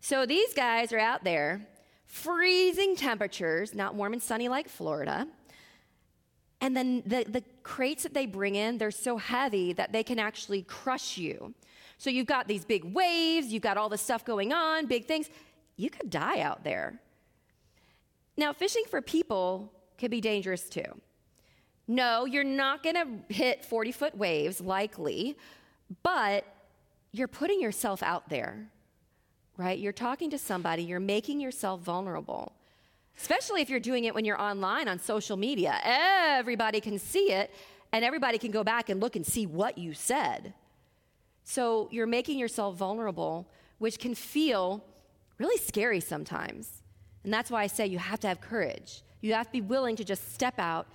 So 0.00 0.26
these 0.26 0.52
guys 0.52 0.92
are 0.92 0.98
out 0.98 1.24
there, 1.24 1.66
freezing 2.06 2.96
temperatures, 2.96 3.74
not 3.74 3.94
warm 3.94 4.12
and 4.12 4.22
sunny 4.22 4.48
like 4.48 4.68
Florida. 4.68 5.26
And 6.60 6.76
then 6.76 7.02
the, 7.06 7.24
the 7.28 7.44
crates 7.62 8.02
that 8.02 8.14
they 8.14 8.26
bring 8.26 8.56
in, 8.56 8.78
they're 8.78 8.90
so 8.90 9.16
heavy 9.16 9.72
that 9.74 9.92
they 9.92 10.02
can 10.02 10.18
actually 10.18 10.62
crush 10.62 11.16
you. 11.16 11.54
So 11.98 12.10
you've 12.10 12.26
got 12.26 12.46
these 12.46 12.64
big 12.64 12.84
waves, 12.84 13.52
you've 13.52 13.62
got 13.62 13.76
all 13.76 13.88
this 13.88 14.00
stuff 14.00 14.24
going 14.24 14.52
on, 14.52 14.86
big 14.86 15.06
things. 15.06 15.28
You 15.76 15.90
could 15.90 16.10
die 16.10 16.40
out 16.40 16.64
there. 16.64 17.00
Now, 18.36 18.52
fishing 18.52 18.84
for 18.88 19.02
people 19.02 19.72
could 19.98 20.12
be 20.12 20.20
dangerous 20.20 20.68
too. 20.68 21.00
No, 21.88 22.24
you're 22.24 22.44
not 22.44 22.82
going 22.82 22.94
to 22.94 23.34
hit 23.34 23.64
40 23.64 23.92
foot 23.92 24.16
waves, 24.16 24.60
likely, 24.60 25.36
but 26.02 26.44
you're 27.12 27.28
putting 27.28 27.60
yourself 27.60 28.02
out 28.02 28.28
there, 28.28 28.68
right? 29.56 29.78
You're 29.78 29.92
talking 29.92 30.30
to 30.30 30.38
somebody, 30.38 30.84
you're 30.84 31.00
making 31.00 31.40
yourself 31.40 31.80
vulnerable, 31.80 32.52
especially 33.18 33.62
if 33.62 33.70
you're 33.70 33.80
doing 33.80 34.04
it 34.04 34.14
when 34.14 34.24
you're 34.24 34.40
online 34.40 34.86
on 34.86 34.98
social 35.00 35.36
media. 35.36 35.80
Everybody 35.82 36.80
can 36.80 36.98
see 36.98 37.32
it, 37.32 37.50
and 37.92 38.04
everybody 38.04 38.38
can 38.38 38.50
go 38.50 38.62
back 38.62 38.88
and 38.88 39.00
look 39.00 39.16
and 39.16 39.26
see 39.26 39.46
what 39.46 39.78
you 39.78 39.94
said. 39.94 40.52
So 41.48 41.88
you're 41.90 42.06
making 42.06 42.38
yourself 42.38 42.76
vulnerable, 42.76 43.48
which 43.78 43.98
can 43.98 44.14
feel 44.14 44.84
really 45.38 45.56
scary 45.56 45.98
sometimes. 45.98 46.82
And 47.24 47.32
that's 47.32 47.50
why 47.50 47.62
I 47.62 47.68
say 47.68 47.86
you 47.86 47.98
have 47.98 48.20
to 48.20 48.28
have 48.28 48.42
courage. 48.42 49.02
You 49.22 49.32
have 49.32 49.46
to 49.46 49.52
be 49.52 49.62
willing 49.62 49.96
to 49.96 50.04
just 50.04 50.34
step 50.34 50.58
out 50.58 50.86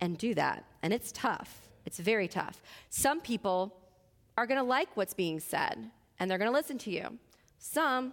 and 0.00 0.18
do 0.18 0.34
that. 0.34 0.64
And 0.82 0.92
it's 0.92 1.12
tough. 1.12 1.68
It's 1.86 2.00
very 2.00 2.26
tough. 2.26 2.60
Some 2.90 3.20
people 3.20 3.76
are 4.36 4.44
going 4.44 4.58
to 4.58 4.64
like 4.64 4.88
what's 4.96 5.14
being 5.14 5.38
said 5.38 5.88
and 6.18 6.28
they're 6.28 6.36
going 6.36 6.50
to 6.50 6.56
listen 6.56 6.78
to 6.78 6.90
you. 6.90 7.16
Some, 7.60 8.12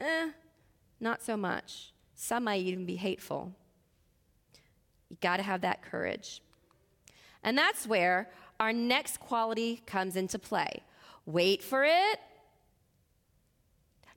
eh, 0.00 0.30
not 0.98 1.22
so 1.22 1.36
much. 1.36 1.92
Some 2.14 2.44
might 2.44 2.62
even 2.62 2.86
be 2.86 2.96
hateful. 2.96 3.52
You 5.10 5.18
got 5.20 5.36
to 5.36 5.42
have 5.42 5.60
that 5.60 5.82
courage. 5.82 6.40
And 7.42 7.58
that's 7.58 7.86
where 7.86 8.30
our 8.58 8.72
next 8.72 9.20
quality 9.20 9.82
comes 9.84 10.16
into 10.16 10.38
play. 10.38 10.82
Wait 11.26 11.62
for 11.62 11.84
it. 11.84 12.20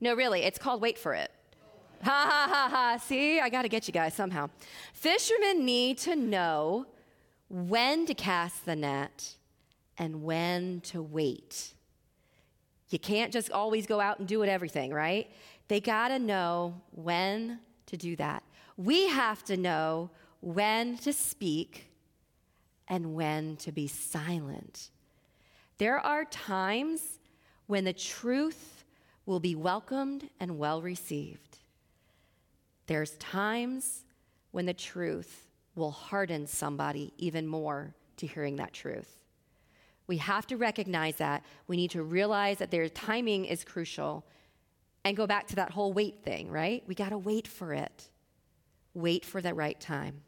No, 0.01 0.13
really, 0.13 0.41
it's 0.41 0.57
called 0.57 0.81
wait 0.81 0.97
for 0.97 1.13
it. 1.13 1.31
Ha 2.03 2.27
ha 2.29 2.47
ha 2.51 2.69
ha. 2.69 2.97
See, 2.97 3.39
I 3.39 3.49
got 3.49 3.63
to 3.63 3.69
get 3.69 3.87
you 3.87 3.93
guys 3.93 4.13
somehow. 4.13 4.49
Fishermen 4.93 5.65
need 5.65 5.97
to 5.99 6.15
know 6.15 6.85
when 7.49 8.05
to 8.05 8.13
cast 8.13 8.65
the 8.65 8.75
net 8.75 9.35
and 9.97 10.23
when 10.23 10.81
to 10.81 11.01
wait. 11.01 11.73
You 12.89 12.99
can't 12.99 13.31
just 13.31 13.51
always 13.51 13.87
go 13.87 13.99
out 13.99 14.19
and 14.19 14.27
do 14.27 14.43
it 14.43 14.49
everything, 14.49 14.93
right? 14.93 15.31
They 15.67 15.79
got 15.79 16.09
to 16.09 16.19
know 16.19 16.81
when 16.91 17.59
to 17.87 17.97
do 17.97 18.15
that. 18.17 18.43
We 18.77 19.07
have 19.07 19.43
to 19.45 19.57
know 19.57 20.11
when 20.41 20.97
to 20.99 21.13
speak 21.13 21.91
and 22.87 23.15
when 23.15 23.55
to 23.57 23.71
be 23.71 23.87
silent. 23.87 24.91
There 25.77 25.99
are 25.99 26.25
times 26.25 27.19
when 27.67 27.83
the 27.83 27.93
truth 27.93 28.85
will 29.25 29.39
be 29.39 29.55
welcomed 29.55 30.29
and 30.39 30.57
well 30.57 30.81
received. 30.81 31.57
There's 32.87 33.11
times 33.17 34.05
when 34.51 34.65
the 34.65 34.73
truth 34.73 35.47
will 35.75 35.91
harden 35.91 36.47
somebody 36.47 37.11
even 37.17 37.47
more 37.47 37.93
to 38.17 38.27
hearing 38.27 38.55
that 38.57 38.73
truth. 38.73 39.09
We 40.07 40.17
have 40.17 40.45
to 40.47 40.57
recognize 40.57 41.15
that. 41.15 41.43
We 41.67 41.77
need 41.77 41.91
to 41.91 42.03
realize 42.03 42.59
that 42.59 42.71
their 42.71 42.87
timing 42.87 43.45
is 43.45 43.63
crucial 43.63 44.25
and 45.03 45.17
go 45.17 45.27
back 45.27 45.47
to 45.47 45.55
that 45.55 45.71
whole 45.71 45.93
wait 45.93 46.23
thing, 46.23 46.49
right? 46.49 46.83
We 46.87 46.95
got 46.95 47.09
to 47.09 47.17
wait 47.17 47.47
for 47.47 47.73
it. 47.73 48.09
Wait 48.93 49.25
for 49.25 49.41
the 49.41 49.53
right 49.53 49.79
time. 49.79 50.21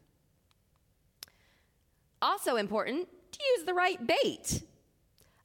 Also 2.20 2.56
important 2.56 3.08
to 3.32 3.38
use 3.56 3.64
the 3.64 3.74
right 3.74 4.04
bait. 4.06 4.62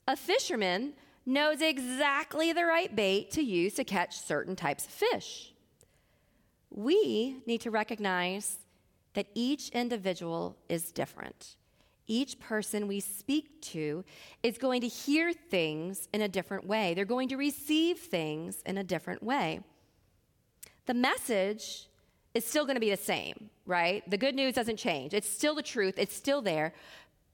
A 0.08 0.16
fisherman 0.16 0.94
knows 1.26 1.62
exactly 1.62 2.52
the 2.52 2.66
right 2.66 2.94
bait 2.94 3.32
to 3.32 3.42
use 3.42 3.74
to 3.76 3.84
catch 3.84 4.20
certain 4.20 4.56
types 4.56 4.86
of 4.86 4.92
fish. 4.92 5.54
We 6.70 7.38
need 7.46 7.62
to 7.62 7.72
recognize 7.72 8.58
that 9.14 9.28
each 9.34 9.70
individual 9.70 10.58
is 10.68 10.92
different. 10.92 11.56
Each 12.08 12.38
person 12.40 12.88
we 12.88 13.00
speak 13.00 13.62
to 13.62 14.04
is 14.42 14.58
going 14.58 14.82
to 14.82 14.88
hear 14.88 15.32
things 15.32 16.10
in 16.12 16.22
a 16.22 16.28
different 16.28 16.66
way. 16.68 16.94
They're 16.94 17.06
going 17.06 17.30
to 17.30 17.38
receive 17.38 18.00
things 18.00 18.62
in 18.66 18.78
a 18.78 18.84
different 18.84 19.24
way. 19.24 19.62
The 20.86 20.94
message 20.94 21.88
is 22.34 22.44
still 22.44 22.66
going 22.66 22.76
to 22.76 22.82
be 22.82 22.90
the 22.90 22.98
same, 22.98 23.50
right? 23.66 24.08
The 24.10 24.18
good 24.18 24.36
news 24.36 24.56
doesn't 24.56 24.78
change. 24.78 25.14
It's 25.14 25.30
still 25.30 25.56
the 25.56 25.64
truth, 25.64 25.96
it's 25.98 26.16
still 26.16 26.42
there, 26.42 26.74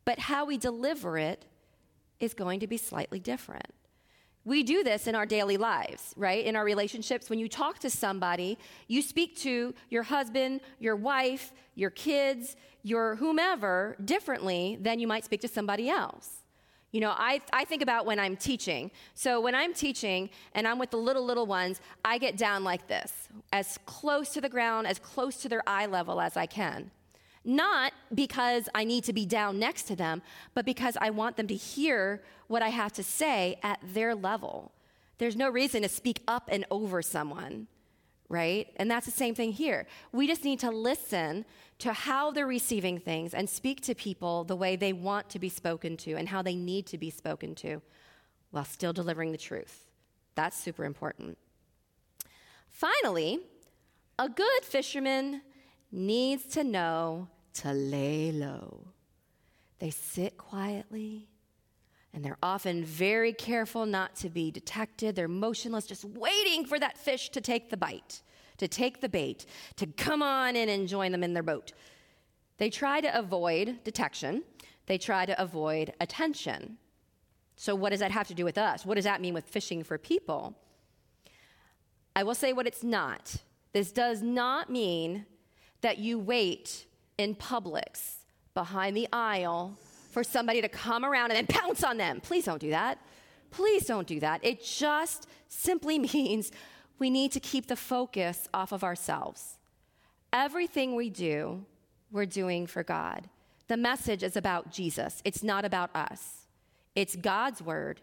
but 0.05 0.19
how 0.19 0.45
we 0.45 0.57
deliver 0.57 1.17
it 1.17 1.45
is 2.19 2.33
going 2.33 2.59
to 2.59 2.67
be 2.67 2.77
slightly 2.77 3.19
different. 3.19 3.73
We 4.45 4.63
do 4.63 4.83
this 4.83 5.05
in 5.05 5.15
our 5.15 5.25
daily 5.25 5.57
lives, 5.57 6.13
right? 6.15 6.43
In 6.43 6.55
our 6.55 6.63
relationships. 6.63 7.29
When 7.29 7.39
you 7.39 7.49
talk 7.49 7.79
to 7.79 7.89
somebody, 7.89 8.57
you 8.87 9.01
speak 9.01 9.37
to 9.39 9.73
your 9.89 10.03
husband, 10.03 10.61
your 10.79 10.95
wife, 10.95 11.51
your 11.75 11.89
kids, 11.89 12.55
your 12.81 13.15
whomever 13.15 13.95
differently 14.03 14.77
than 14.81 14.99
you 14.99 15.07
might 15.07 15.25
speak 15.25 15.41
to 15.41 15.47
somebody 15.47 15.89
else. 15.89 16.43
You 16.91 17.01
know, 17.01 17.11
I, 17.11 17.41
I 17.53 17.65
think 17.65 17.83
about 17.83 18.05
when 18.05 18.19
I'm 18.19 18.35
teaching. 18.35 18.89
So 19.13 19.39
when 19.39 19.53
I'm 19.53 19.73
teaching 19.73 20.29
and 20.55 20.67
I'm 20.67 20.79
with 20.79 20.89
the 20.89 20.97
little, 20.97 21.23
little 21.23 21.45
ones, 21.45 21.81
I 22.03 22.17
get 22.17 22.35
down 22.35 22.63
like 22.63 22.87
this, 22.87 23.29
as 23.53 23.77
close 23.85 24.29
to 24.29 24.41
the 24.41 24.49
ground, 24.49 24.87
as 24.87 24.97
close 24.97 25.37
to 25.43 25.49
their 25.49 25.61
eye 25.67 25.85
level 25.85 26.19
as 26.19 26.35
I 26.35 26.47
can. 26.47 26.89
Not 27.45 27.93
because 28.13 28.67
I 28.75 28.83
need 28.83 29.03
to 29.05 29.13
be 29.13 29.25
down 29.25 29.59
next 29.59 29.83
to 29.83 29.95
them, 29.95 30.21
but 30.53 30.65
because 30.65 30.97
I 30.99 31.09
want 31.09 31.37
them 31.37 31.47
to 31.47 31.55
hear 31.55 32.21
what 32.47 32.61
I 32.61 32.69
have 32.69 32.93
to 32.93 33.03
say 33.03 33.59
at 33.63 33.79
their 33.93 34.13
level. 34.13 34.71
There's 35.17 35.35
no 35.35 35.49
reason 35.49 35.83
to 35.83 35.89
speak 35.89 36.21
up 36.27 36.49
and 36.51 36.65
over 36.69 37.01
someone, 37.01 37.67
right? 38.27 38.67
And 38.75 38.89
that's 38.89 39.05
the 39.05 39.11
same 39.11 39.35
thing 39.35 39.51
here. 39.51 39.87
We 40.11 40.27
just 40.27 40.43
need 40.43 40.59
to 40.59 40.71
listen 40.71 41.45
to 41.79 41.93
how 41.93 42.31
they're 42.31 42.47
receiving 42.47 42.99
things 42.99 43.33
and 43.33 43.49
speak 43.49 43.81
to 43.81 43.95
people 43.95 44.43
the 44.43 44.55
way 44.55 44.75
they 44.75 44.93
want 44.93 45.29
to 45.29 45.39
be 45.39 45.49
spoken 45.49 45.95
to 45.97 46.15
and 46.15 46.27
how 46.27 46.41
they 46.41 46.55
need 46.55 46.85
to 46.87 46.97
be 46.97 47.09
spoken 47.09 47.55
to 47.55 47.81
while 48.51 48.65
still 48.65 48.93
delivering 48.93 49.31
the 49.31 49.37
truth. 49.37 49.85
That's 50.35 50.57
super 50.57 50.83
important. 50.85 51.37
Finally, 52.67 53.39
a 54.17 54.27
good 54.29 54.63
fisherman 54.63 55.41
needs 55.91 56.45
to 56.45 56.63
know 56.63 57.27
to 57.53 57.73
lay 57.73 58.31
low. 58.31 58.87
They 59.79 59.89
sit 59.89 60.37
quietly 60.37 61.29
and 62.13 62.23
they're 62.25 62.37
often 62.41 62.83
very 62.83 63.33
careful 63.33 63.85
not 63.85 64.15
to 64.17 64.29
be 64.29 64.51
detected. 64.51 65.15
They're 65.15 65.27
motionless, 65.27 65.85
just 65.85 66.05
waiting 66.05 66.65
for 66.65 66.79
that 66.79 66.97
fish 66.97 67.29
to 67.29 67.41
take 67.41 67.69
the 67.69 67.77
bite, 67.77 68.21
to 68.57 68.67
take 68.67 68.99
the 68.99 69.09
bait, 69.09 69.45
to 69.77 69.85
come 69.85 70.23
on 70.23 70.55
in 70.55 70.69
and 70.69 70.87
join 70.87 71.11
them 71.11 71.23
in 71.23 71.33
their 71.33 71.43
boat. 71.43 71.71
They 72.57 72.69
try 72.69 72.99
to 73.01 73.17
avoid 73.17 73.83
detection, 73.83 74.43
they 74.87 74.97
try 74.97 75.25
to 75.25 75.39
avoid 75.41 75.93
attention. 76.01 76.77
So, 77.55 77.75
what 77.75 77.89
does 77.89 77.99
that 77.99 78.11
have 78.11 78.27
to 78.29 78.33
do 78.33 78.45
with 78.45 78.57
us? 78.57 78.85
What 78.85 78.95
does 78.95 79.03
that 79.03 79.21
mean 79.21 79.33
with 79.33 79.45
fishing 79.45 79.83
for 79.83 79.97
people? 79.97 80.55
I 82.15 82.23
will 82.23 82.35
say 82.35 82.53
what 82.53 82.67
it's 82.67 82.83
not. 82.83 83.35
This 83.71 83.91
does 83.91 84.21
not 84.21 84.69
mean 84.69 85.25
that 85.81 85.97
you 85.97 86.19
wait 86.19 86.85
in 87.17 87.35
Publix 87.35 88.15
behind 88.53 88.95
the 88.95 89.07
aisle 89.13 89.77
for 90.11 90.23
somebody 90.23 90.61
to 90.61 90.69
come 90.69 91.05
around 91.05 91.31
and 91.31 91.37
then 91.37 91.47
pounce 91.47 91.83
on 91.83 91.97
them. 91.97 92.19
Please 92.21 92.45
don't 92.45 92.59
do 92.59 92.71
that. 92.71 92.97
Please 93.51 93.85
don't 93.85 94.07
do 94.07 94.19
that. 94.19 94.43
It 94.43 94.63
just 94.63 95.27
simply 95.47 95.99
means 96.13 96.51
we 96.97 97.09
need 97.09 97.31
to 97.31 97.39
keep 97.39 97.67
the 97.67 97.75
focus 97.75 98.47
off 98.53 98.71
of 98.71 98.83
ourselves. 98.83 99.57
Everything 100.33 100.95
we 100.95 101.09
do, 101.09 101.65
we're 102.11 102.25
doing 102.25 102.67
for 102.67 102.83
God. 102.83 103.29
The 103.67 103.77
message 103.77 104.23
is 104.23 104.35
about 104.35 104.71
Jesus, 104.71 105.21
it's 105.23 105.43
not 105.43 105.63
about 105.63 105.95
us. 105.95 106.47
It's 106.95 107.15
God's 107.15 107.61
word, 107.61 108.01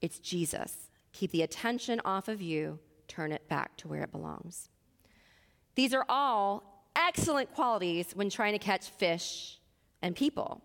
it's 0.00 0.18
Jesus. 0.18 0.90
Keep 1.12 1.30
the 1.30 1.42
attention 1.42 2.00
off 2.04 2.28
of 2.28 2.42
you, 2.42 2.80
turn 3.06 3.30
it 3.30 3.48
back 3.48 3.76
to 3.78 3.88
where 3.88 4.02
it 4.02 4.10
belongs. 4.10 4.68
These 5.76 5.94
are 5.94 6.04
all 6.08 6.73
excellent 6.96 7.52
qualities 7.54 8.12
when 8.14 8.30
trying 8.30 8.52
to 8.52 8.58
catch 8.58 8.88
fish 8.88 9.58
and 10.02 10.14
people. 10.14 10.62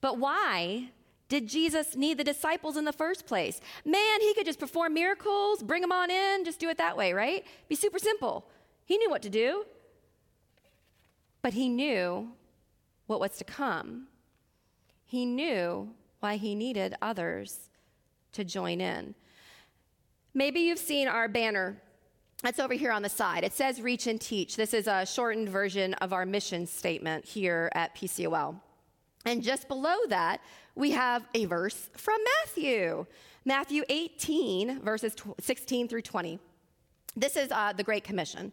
But 0.00 0.18
why 0.18 0.90
did 1.28 1.48
Jesus 1.48 1.96
need 1.96 2.18
the 2.18 2.24
disciples 2.24 2.76
in 2.76 2.84
the 2.84 2.92
first 2.92 3.26
place? 3.26 3.60
Man, 3.84 4.20
he 4.20 4.34
could 4.34 4.46
just 4.46 4.60
perform 4.60 4.94
miracles, 4.94 5.62
bring 5.62 5.80
them 5.80 5.92
on 5.92 6.10
in, 6.10 6.44
just 6.44 6.60
do 6.60 6.68
it 6.68 6.78
that 6.78 6.96
way, 6.96 7.12
right? 7.12 7.44
Be 7.68 7.74
super 7.74 7.98
simple. 7.98 8.46
He 8.84 8.98
knew 8.98 9.08
what 9.08 9.22
to 9.22 9.30
do. 9.30 9.64
But 11.40 11.54
he 11.54 11.68
knew 11.68 12.32
what 13.06 13.20
was 13.20 13.36
to 13.38 13.44
come. 13.44 14.08
He 15.06 15.24
knew 15.24 15.90
why 16.20 16.36
he 16.36 16.54
needed 16.54 16.94
others 17.00 17.70
to 18.32 18.44
join 18.44 18.80
in. 18.80 19.14
Maybe 20.32 20.60
you've 20.60 20.78
seen 20.78 21.06
our 21.06 21.28
banner 21.28 21.80
that's 22.44 22.60
over 22.60 22.74
here 22.74 22.92
on 22.92 23.00
the 23.00 23.08
side. 23.08 23.42
It 23.42 23.54
says 23.54 23.80
reach 23.80 24.06
and 24.06 24.20
teach. 24.20 24.54
This 24.54 24.74
is 24.74 24.86
a 24.86 25.06
shortened 25.06 25.48
version 25.48 25.94
of 25.94 26.12
our 26.12 26.26
mission 26.26 26.66
statement 26.66 27.24
here 27.24 27.70
at 27.74 27.94
PCOL. 27.96 28.60
And 29.24 29.42
just 29.42 29.66
below 29.66 29.96
that, 30.08 30.42
we 30.74 30.90
have 30.90 31.26
a 31.34 31.46
verse 31.46 31.88
from 31.96 32.18
Matthew, 32.42 33.06
Matthew 33.46 33.82
18, 33.88 34.82
verses 34.82 35.16
16 35.40 35.88
through 35.88 36.02
20. 36.02 36.38
This 37.16 37.36
is 37.36 37.50
uh, 37.50 37.72
the 37.72 37.82
Great 37.82 38.04
Commission. 38.04 38.52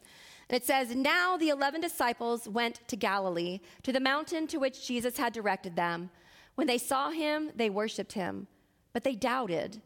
And 0.50 0.56
it 0.56 0.66
says, 0.66 0.96
Now 0.96 1.36
the 1.36 1.50
11 1.50 1.82
disciples 1.82 2.48
went 2.48 2.88
to 2.88 2.96
Galilee, 2.96 3.60
to 3.84 3.92
the 3.92 4.00
mountain 4.00 4.48
to 4.48 4.58
which 4.58 4.88
Jesus 4.88 5.18
had 5.18 5.34
directed 5.34 5.76
them. 5.76 6.10
When 6.56 6.68
they 6.68 6.78
saw 6.78 7.12
him, 7.12 7.52
they 7.58 7.70
worshiped 7.70 8.14
him, 8.14 8.48
but 8.94 9.04
they 9.04 9.16
doubted. 9.16 9.82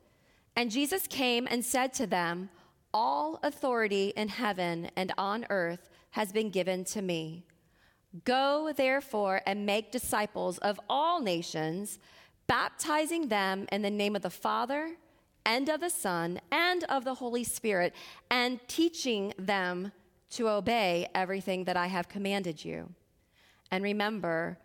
And 0.56 0.70
Jesus 0.70 1.08
came 1.08 1.48
and 1.50 1.66
said 1.66 1.92
to 1.96 2.06
them, 2.06 2.50
All 2.98 3.40
authority 3.44 4.14
in 4.16 4.30
heaven 4.30 4.90
and 4.96 5.12
on 5.18 5.46
earth 5.50 5.90
has 6.12 6.32
been 6.32 6.50
given 6.50 6.86
to 6.86 7.02
me. 7.02 7.44
Go, 8.24 8.72
therefore, 8.74 9.42
and 9.46 9.66
make 9.66 9.92
disciples 9.92 10.60
of 10.60 10.80
all 10.90 11.20
nations, 11.20 12.00
baptizing 12.48 13.28
them 13.28 13.68
in 13.70 13.82
the 13.82 13.92
name 13.92 14.16
of 14.16 14.22
the 14.22 14.30
Father 14.30 14.96
and 15.46 15.68
of 15.68 15.82
the 15.82 15.90
Son 15.90 16.40
and 16.54 16.86
of 16.86 17.04
the 17.04 17.16
Holy 17.16 17.44
Spirit, 17.44 17.94
and 18.32 18.66
teaching 18.70 19.34
them 19.38 19.92
to 20.30 20.48
obey 20.48 21.10
everything 21.14 21.66
that 21.66 21.76
I 21.76 21.88
have 21.88 22.08
commanded 22.08 22.64
you. 22.64 22.94
And 23.72 23.84
remember, 23.84 24.58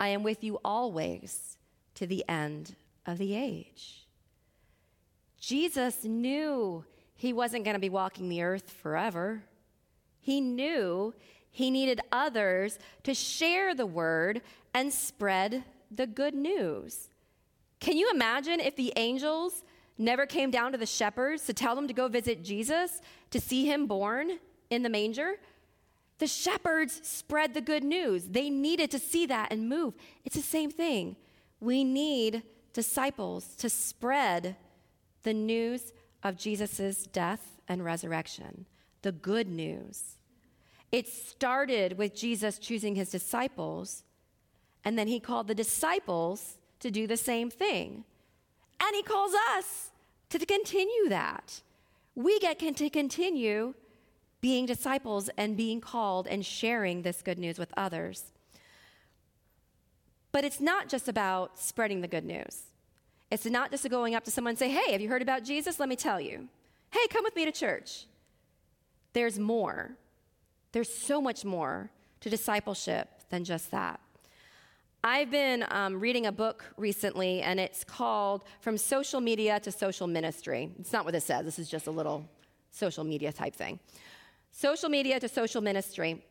I 0.00 0.08
am 0.08 0.24
with 0.24 0.42
you 0.42 0.58
always 0.64 1.56
to 1.94 2.04
the 2.04 2.24
end 2.28 2.74
of 3.06 3.18
the 3.18 3.36
age. 3.36 4.08
Jesus 5.38 6.02
knew 6.02 6.84
he 7.20 7.34
wasn't 7.34 7.64
going 7.64 7.74
to 7.74 7.80
be 7.80 7.90
walking 7.90 8.30
the 8.30 8.40
earth 8.40 8.70
forever. 8.70 9.42
He 10.20 10.40
knew 10.40 11.12
he 11.50 11.70
needed 11.70 12.00
others 12.10 12.78
to 13.02 13.12
share 13.12 13.74
the 13.74 13.84
word 13.84 14.40
and 14.72 14.90
spread 14.90 15.64
the 15.90 16.06
good 16.06 16.34
news. 16.34 17.10
Can 17.78 17.98
you 17.98 18.10
imagine 18.10 18.58
if 18.58 18.74
the 18.74 18.94
angels 18.96 19.64
never 19.98 20.24
came 20.24 20.50
down 20.50 20.72
to 20.72 20.78
the 20.78 20.86
shepherds 20.86 21.44
to 21.44 21.52
tell 21.52 21.76
them 21.76 21.86
to 21.88 21.92
go 21.92 22.08
visit 22.08 22.42
Jesus, 22.42 23.02
to 23.32 23.38
see 23.38 23.66
him 23.66 23.86
born 23.86 24.38
in 24.70 24.82
the 24.82 24.88
manger? 24.88 25.34
The 26.20 26.26
shepherds 26.26 27.02
spread 27.06 27.52
the 27.52 27.60
good 27.60 27.84
news. 27.84 28.28
They 28.28 28.48
needed 28.48 28.90
to 28.92 28.98
see 28.98 29.26
that 29.26 29.52
and 29.52 29.68
move. 29.68 29.92
It's 30.24 30.36
the 30.36 30.40
same 30.40 30.70
thing. 30.70 31.16
We 31.60 31.84
need 31.84 32.44
disciples 32.72 33.56
to 33.56 33.68
spread 33.68 34.56
the 35.22 35.34
news 35.34 35.92
of 36.22 36.36
Jesus' 36.36 37.06
death 37.06 37.60
and 37.68 37.84
resurrection, 37.84 38.66
the 39.02 39.12
good 39.12 39.48
news. 39.48 40.16
It 40.92 41.08
started 41.08 41.96
with 41.96 42.14
Jesus 42.14 42.58
choosing 42.58 42.96
his 42.96 43.10
disciples, 43.10 44.02
and 44.84 44.98
then 44.98 45.08
he 45.08 45.20
called 45.20 45.48
the 45.48 45.54
disciples 45.54 46.58
to 46.80 46.90
do 46.90 47.06
the 47.06 47.16
same 47.16 47.50
thing. 47.50 48.04
And 48.80 48.96
he 48.96 49.02
calls 49.02 49.32
us 49.56 49.90
to 50.30 50.38
continue 50.38 51.08
that. 51.08 51.62
We 52.14 52.38
get 52.40 52.58
to 52.58 52.90
continue 52.90 53.74
being 54.40 54.66
disciples 54.66 55.28
and 55.36 55.56
being 55.56 55.80
called 55.80 56.26
and 56.26 56.44
sharing 56.44 57.02
this 57.02 57.22
good 57.22 57.38
news 57.38 57.58
with 57.58 57.72
others. 57.76 58.24
But 60.32 60.44
it's 60.44 60.60
not 60.60 60.88
just 60.88 61.08
about 61.08 61.58
spreading 61.58 62.00
the 62.00 62.08
good 62.08 62.24
news. 62.24 62.69
It's 63.30 63.46
not 63.46 63.70
just 63.70 63.88
going 63.88 64.14
up 64.14 64.24
to 64.24 64.30
someone 64.30 64.50
and 64.50 64.58
say, 64.58 64.68
Hey, 64.68 64.92
have 64.92 65.00
you 65.00 65.08
heard 65.08 65.22
about 65.22 65.44
Jesus? 65.44 65.78
Let 65.78 65.88
me 65.88 65.96
tell 65.96 66.20
you. 66.20 66.48
Hey, 66.90 67.06
come 67.08 67.22
with 67.22 67.36
me 67.36 67.44
to 67.44 67.52
church. 67.52 68.06
There's 69.12 69.38
more. 69.38 69.96
There's 70.72 70.92
so 70.92 71.20
much 71.20 71.44
more 71.44 71.90
to 72.20 72.30
discipleship 72.30 73.08
than 73.30 73.44
just 73.44 73.70
that. 73.70 74.00
I've 75.02 75.30
been 75.30 75.64
um, 75.70 75.98
reading 75.98 76.26
a 76.26 76.32
book 76.32 76.64
recently, 76.76 77.40
and 77.40 77.58
it's 77.58 77.84
called 77.84 78.44
From 78.60 78.76
Social 78.76 79.20
Media 79.20 79.58
to 79.60 79.72
Social 79.72 80.06
Ministry. 80.06 80.70
It's 80.78 80.92
not 80.92 81.06
what 81.06 81.14
it 81.14 81.22
says, 81.22 81.44
this 81.44 81.58
is 81.58 81.70
just 81.70 81.86
a 81.86 81.90
little 81.90 82.28
social 82.70 83.02
media 83.02 83.32
type 83.32 83.56
thing. 83.56 83.80
Social 84.52 84.90
Media 84.90 85.18
to 85.18 85.28
Social 85.28 85.62
Ministry. 85.62 86.22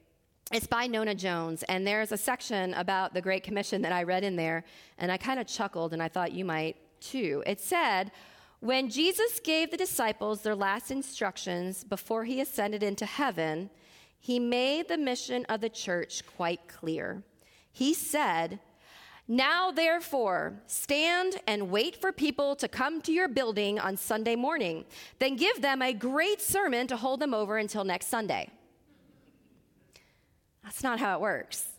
It's 0.51 0.67
by 0.67 0.85
Nona 0.85 1.15
Jones, 1.15 1.63
and 1.63 1.85
there's 1.85 2.11
a 2.11 2.17
section 2.17 2.73
about 2.75 3.13
the 3.13 3.21
Great 3.21 3.43
Commission 3.43 3.81
that 3.81 3.91
I 3.91 4.03
read 4.03 4.23
in 4.23 4.35
there, 4.35 4.63
and 4.99 5.11
I 5.11 5.17
kind 5.17 5.39
of 5.39 5.47
chuckled, 5.47 5.93
and 5.93 6.01
I 6.01 6.07
thought 6.07 6.31
you 6.31 6.45
might 6.45 6.75
too. 7.01 7.43
It 7.45 7.59
said, 7.59 8.11
When 8.59 8.89
Jesus 8.89 9.39
gave 9.39 9.71
the 9.71 9.77
disciples 9.77 10.41
their 10.41 10.55
last 10.55 10.91
instructions 10.91 11.83
before 11.83 12.25
he 12.25 12.41
ascended 12.41 12.83
into 12.83 13.05
heaven, 13.05 13.69
he 14.19 14.39
made 14.39 14.87
the 14.87 14.97
mission 14.97 15.45
of 15.45 15.61
the 15.61 15.69
church 15.69 16.23
quite 16.35 16.67
clear. 16.67 17.23
He 17.71 17.93
said, 17.93 18.59
Now 19.27 19.71
therefore, 19.71 20.61
stand 20.67 21.39
and 21.47 21.71
wait 21.71 22.01
for 22.01 22.11
people 22.11 22.55
to 22.57 22.67
come 22.67 23.01
to 23.01 23.13
your 23.13 23.29
building 23.29 23.79
on 23.79 23.95
Sunday 23.95 24.35
morning. 24.35 24.85
Then 25.19 25.37
give 25.37 25.61
them 25.61 25.81
a 25.81 25.93
great 25.93 26.41
sermon 26.41 26.87
to 26.87 26.97
hold 26.97 27.21
them 27.21 27.33
over 27.33 27.57
until 27.57 27.83
next 27.85 28.07
Sunday. 28.07 28.49
That's 30.63 30.83
not 30.83 30.99
how 30.99 31.15
it 31.15 31.21
works. 31.21 31.78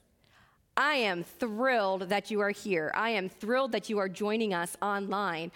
I 0.80 0.94
am 0.94 1.24
thrilled 1.24 2.08
that 2.08 2.30
you 2.30 2.40
are 2.40 2.48
here. 2.48 2.90
I 2.94 3.10
am 3.10 3.28
thrilled 3.28 3.72
that 3.72 3.90
you 3.90 3.98
are 3.98 4.08
joining 4.08 4.54
us 4.54 4.78
online. 4.80 5.52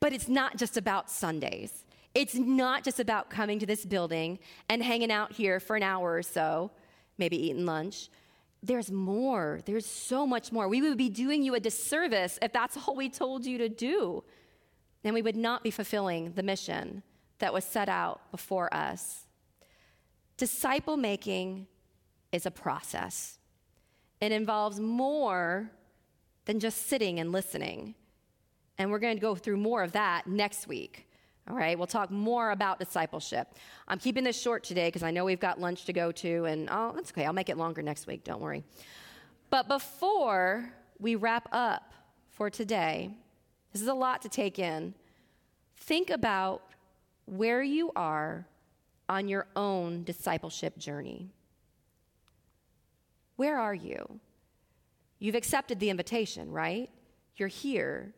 But 0.00 0.12
it's 0.12 0.26
not 0.26 0.56
just 0.56 0.76
about 0.76 1.08
Sundays. 1.08 1.84
It's 2.16 2.34
not 2.34 2.82
just 2.82 2.98
about 2.98 3.30
coming 3.30 3.60
to 3.60 3.66
this 3.66 3.86
building 3.86 4.40
and 4.68 4.82
hanging 4.82 5.12
out 5.12 5.30
here 5.30 5.60
for 5.60 5.76
an 5.76 5.84
hour 5.84 6.16
or 6.16 6.22
so, 6.24 6.72
maybe 7.16 7.40
eating 7.46 7.64
lunch. 7.64 8.08
There's 8.60 8.90
more. 8.90 9.60
There's 9.66 9.86
so 9.86 10.26
much 10.26 10.50
more. 10.50 10.66
We 10.66 10.82
would 10.82 10.98
be 10.98 11.10
doing 11.10 11.44
you 11.44 11.54
a 11.54 11.60
disservice 11.60 12.36
if 12.42 12.52
that's 12.52 12.76
all 12.76 12.96
we 12.96 13.10
told 13.10 13.46
you 13.46 13.56
to 13.58 13.68
do. 13.68 14.24
And 15.04 15.14
we 15.14 15.22
would 15.22 15.36
not 15.36 15.62
be 15.62 15.70
fulfilling 15.70 16.32
the 16.32 16.42
mission 16.42 17.04
that 17.38 17.52
was 17.52 17.64
set 17.64 17.88
out 17.88 18.32
before 18.32 18.74
us. 18.74 19.26
Disciple 20.36 20.96
making 20.96 21.68
is 22.32 22.46
a 22.46 22.50
process, 22.50 23.38
it 24.24 24.32
involves 24.32 24.80
more 24.80 25.70
than 26.46 26.60
just 26.60 26.86
sitting 26.86 27.20
and 27.20 27.32
listening. 27.32 27.94
And 28.78 28.90
we're 28.90 28.98
going 28.98 29.16
to 29.16 29.20
go 29.20 29.34
through 29.34 29.56
more 29.56 29.82
of 29.82 29.92
that 29.92 30.26
next 30.26 30.66
week. 30.66 31.08
All 31.48 31.56
right, 31.56 31.76
we'll 31.76 31.86
talk 31.86 32.10
more 32.10 32.52
about 32.52 32.78
discipleship. 32.78 33.48
I'm 33.86 33.98
keeping 33.98 34.24
this 34.24 34.40
short 34.40 34.64
today 34.64 34.88
because 34.88 35.02
I 35.02 35.10
know 35.10 35.26
we've 35.26 35.40
got 35.40 35.60
lunch 35.60 35.84
to 35.84 35.92
go 35.92 36.10
to, 36.12 36.46
and 36.46 36.68
oh, 36.70 36.92
that's 36.94 37.10
okay. 37.10 37.26
I'll 37.26 37.34
make 37.34 37.50
it 37.50 37.58
longer 37.58 37.82
next 37.82 38.06
week, 38.06 38.24
don't 38.24 38.40
worry. 38.40 38.64
But 39.50 39.68
before 39.68 40.72
we 40.98 41.16
wrap 41.16 41.48
up 41.52 41.92
for 42.30 42.48
today, 42.48 43.10
this 43.72 43.82
is 43.82 43.88
a 43.88 43.94
lot 43.94 44.22
to 44.22 44.30
take 44.30 44.58
in. 44.58 44.94
Think 45.76 46.08
about 46.08 46.62
where 47.26 47.62
you 47.62 47.92
are 47.94 48.46
on 49.08 49.28
your 49.28 49.46
own 49.54 50.02
discipleship 50.02 50.78
journey. 50.78 51.28
Where 53.36 53.58
are 53.58 53.74
you? 53.74 54.20
You've 55.18 55.34
accepted 55.34 55.80
the 55.80 55.90
invitation, 55.90 56.50
right? 56.50 56.90
You're 57.36 57.48
here. 57.48 58.14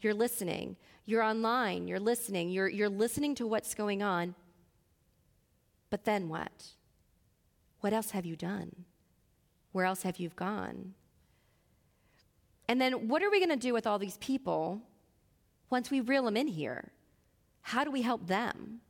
You're 0.00 0.14
listening. 0.14 0.76
You're 1.04 1.22
online. 1.22 1.88
You're 1.88 2.00
listening. 2.00 2.50
You're, 2.50 2.68
you're 2.68 2.88
listening 2.88 3.34
to 3.36 3.46
what's 3.46 3.74
going 3.74 4.02
on. 4.02 4.34
But 5.90 6.04
then 6.04 6.28
what? 6.28 6.66
What 7.80 7.92
else 7.92 8.10
have 8.10 8.26
you 8.26 8.36
done? 8.36 8.84
Where 9.72 9.84
else 9.84 10.02
have 10.02 10.18
you 10.18 10.30
gone? 10.30 10.94
And 12.68 12.80
then 12.80 13.08
what 13.08 13.22
are 13.22 13.30
we 13.30 13.38
going 13.38 13.50
to 13.50 13.56
do 13.56 13.72
with 13.72 13.86
all 13.86 13.98
these 13.98 14.18
people 14.18 14.82
once 15.70 15.90
we 15.90 16.00
reel 16.00 16.24
them 16.24 16.36
in 16.36 16.46
here? 16.46 16.92
How 17.62 17.84
do 17.84 17.90
we 17.90 18.02
help 18.02 18.26
them? 18.26 18.80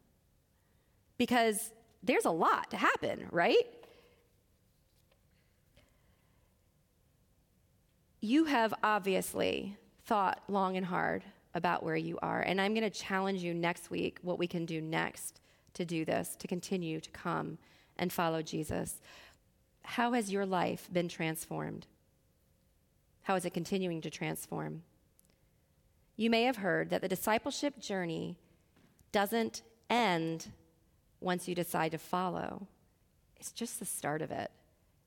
Because 1.17 1.73
there's 2.03 2.25
a 2.25 2.31
lot 2.31 2.71
to 2.71 2.77
happen, 2.77 3.27
right? 3.31 3.67
You 8.21 8.45
have 8.45 8.75
obviously 8.83 9.77
thought 10.05 10.43
long 10.49 10.77
and 10.77 10.87
hard 10.87 11.25
about 11.55 11.83
where 11.83 11.97
you 11.97 12.19
are. 12.21 12.41
And 12.41 12.61
I'm 12.61 12.75
going 12.75 12.89
to 12.89 12.91
challenge 12.91 13.43
you 13.43 13.55
next 13.55 13.91
week 13.91 14.19
what 14.23 14.39
we 14.39 14.47
can 14.47 14.67
do 14.67 14.81
next 14.81 15.41
to 15.75 15.85
do 15.85 16.05
this, 16.05 16.37
to 16.37 16.47
continue 16.47 17.01
to 17.01 17.11
come 17.11 17.59
and 17.97 18.13
follow 18.13 18.43
Jesus. 18.43 19.01
How 19.83 20.13
has 20.13 20.31
your 20.31 20.47
life 20.47 20.89
been 20.93 21.09
transformed? 21.09 21.87
How 23.23 23.35
is 23.37 23.45
it 23.45 23.55
continuing 23.55 24.01
to 24.03 24.11
transform? 24.11 24.83
you 26.19 26.29
may 26.29 26.43
have 26.43 26.57
heard 26.57 26.91
that 26.91 27.01
the 27.01 27.09
discipleship 27.09 27.79
journey 27.79 28.37
doesn't 29.13 29.63
end 29.89 30.49
once 31.21 31.47
you 31.49 31.55
decide 31.55 31.93
to 31.93 31.99
follow. 31.99 32.67
It's 33.37 33.53
just 33.53 33.79
the 33.79 33.87
start 33.87 34.21
of 34.21 34.33
it. 34.33 34.51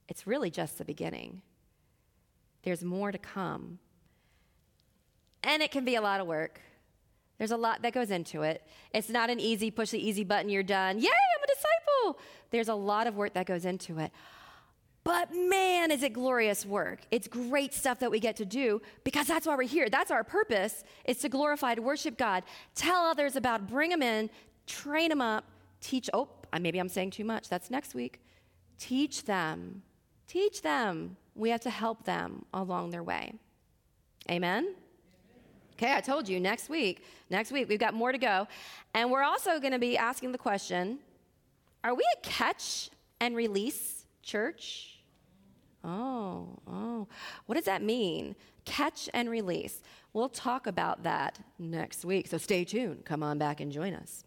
It's 0.07 0.25
really 0.25 0.49
just 0.49 0.77
the 0.77 0.85
beginning. 0.85 1.41
There's 2.63 2.83
more 2.83 3.11
to 3.11 3.17
come. 3.17 3.79
And 5.43 5.63
it 5.63 5.71
can 5.71 5.85
be 5.85 5.95
a 5.95 6.01
lot 6.01 6.19
of 6.21 6.27
work. 6.27 6.61
There's 7.37 7.51
a 7.51 7.57
lot 7.57 7.81
that 7.81 7.93
goes 7.93 8.11
into 8.11 8.43
it. 8.43 8.61
It's 8.93 9.09
not 9.09 9.31
an 9.31 9.39
easy 9.39 9.71
push 9.71 9.89
the 9.89 10.07
easy 10.07 10.23
button, 10.23 10.49
you're 10.49 10.61
done. 10.61 10.99
Yay, 10.99 11.07
I'm 11.07 11.43
a 11.43 11.47
disciple. 11.47 12.21
There's 12.51 12.69
a 12.69 12.75
lot 12.75 13.07
of 13.07 13.15
work 13.15 13.33
that 13.33 13.47
goes 13.47 13.65
into 13.65 13.97
it. 13.97 14.11
But 15.03 15.33
man, 15.33 15.89
is 15.89 16.03
it 16.03 16.13
glorious 16.13 16.63
work. 16.65 17.01
It's 17.09 17.27
great 17.27 17.73
stuff 17.73 17.99
that 17.99 18.11
we 18.11 18.19
get 18.19 18.35
to 18.35 18.45
do 18.45 18.81
because 19.03 19.25
that's 19.25 19.47
why 19.47 19.55
we're 19.55 19.63
here. 19.63 19.89
That's 19.89 20.11
our 20.11 20.23
purpose, 20.23 20.83
is 21.05 21.17
to 21.19 21.29
glorify, 21.29 21.73
to 21.73 21.81
worship 21.81 22.17
God, 22.17 22.43
tell 22.75 23.05
others 23.05 23.35
about, 23.35 23.67
bring 23.67 23.89
them 23.89 24.03
in, 24.03 24.29
train 24.67 25.09
them 25.09 25.21
up, 25.21 25.45
teach. 25.79 26.09
Oh, 26.13 26.29
maybe 26.59 26.77
I'm 26.77 26.89
saying 26.89 27.09
too 27.11 27.25
much. 27.25 27.49
That's 27.49 27.71
next 27.71 27.95
week. 27.95 28.21
Teach 28.77 29.25
them. 29.25 29.81
Teach 30.31 30.61
them. 30.61 31.17
We 31.35 31.49
have 31.49 31.59
to 31.61 31.69
help 31.69 32.05
them 32.05 32.45
along 32.53 32.91
their 32.91 33.03
way. 33.03 33.33
Amen? 34.29 34.75
Okay, 35.73 35.93
I 35.93 35.99
told 35.99 36.29
you 36.29 36.39
next 36.39 36.69
week. 36.69 37.03
Next 37.29 37.51
week, 37.51 37.67
we've 37.67 37.77
got 37.77 37.93
more 37.93 38.13
to 38.13 38.17
go. 38.17 38.47
And 38.93 39.11
we're 39.11 39.23
also 39.23 39.59
going 39.59 39.73
to 39.73 39.79
be 39.79 39.97
asking 39.97 40.31
the 40.31 40.37
question 40.37 40.99
are 41.83 41.93
we 41.93 42.05
a 42.15 42.21
catch 42.21 42.91
and 43.19 43.35
release 43.35 44.05
church? 44.23 45.01
Oh, 45.83 46.47
oh. 46.65 47.09
What 47.47 47.55
does 47.55 47.65
that 47.65 47.81
mean? 47.81 48.37
Catch 48.63 49.09
and 49.13 49.29
release. 49.29 49.81
We'll 50.13 50.29
talk 50.29 50.65
about 50.65 51.03
that 51.03 51.39
next 51.59 52.05
week. 52.05 52.27
So 52.27 52.37
stay 52.37 52.63
tuned. 52.63 53.03
Come 53.03 53.21
on 53.21 53.37
back 53.37 53.59
and 53.59 53.69
join 53.69 53.93
us. 53.93 54.23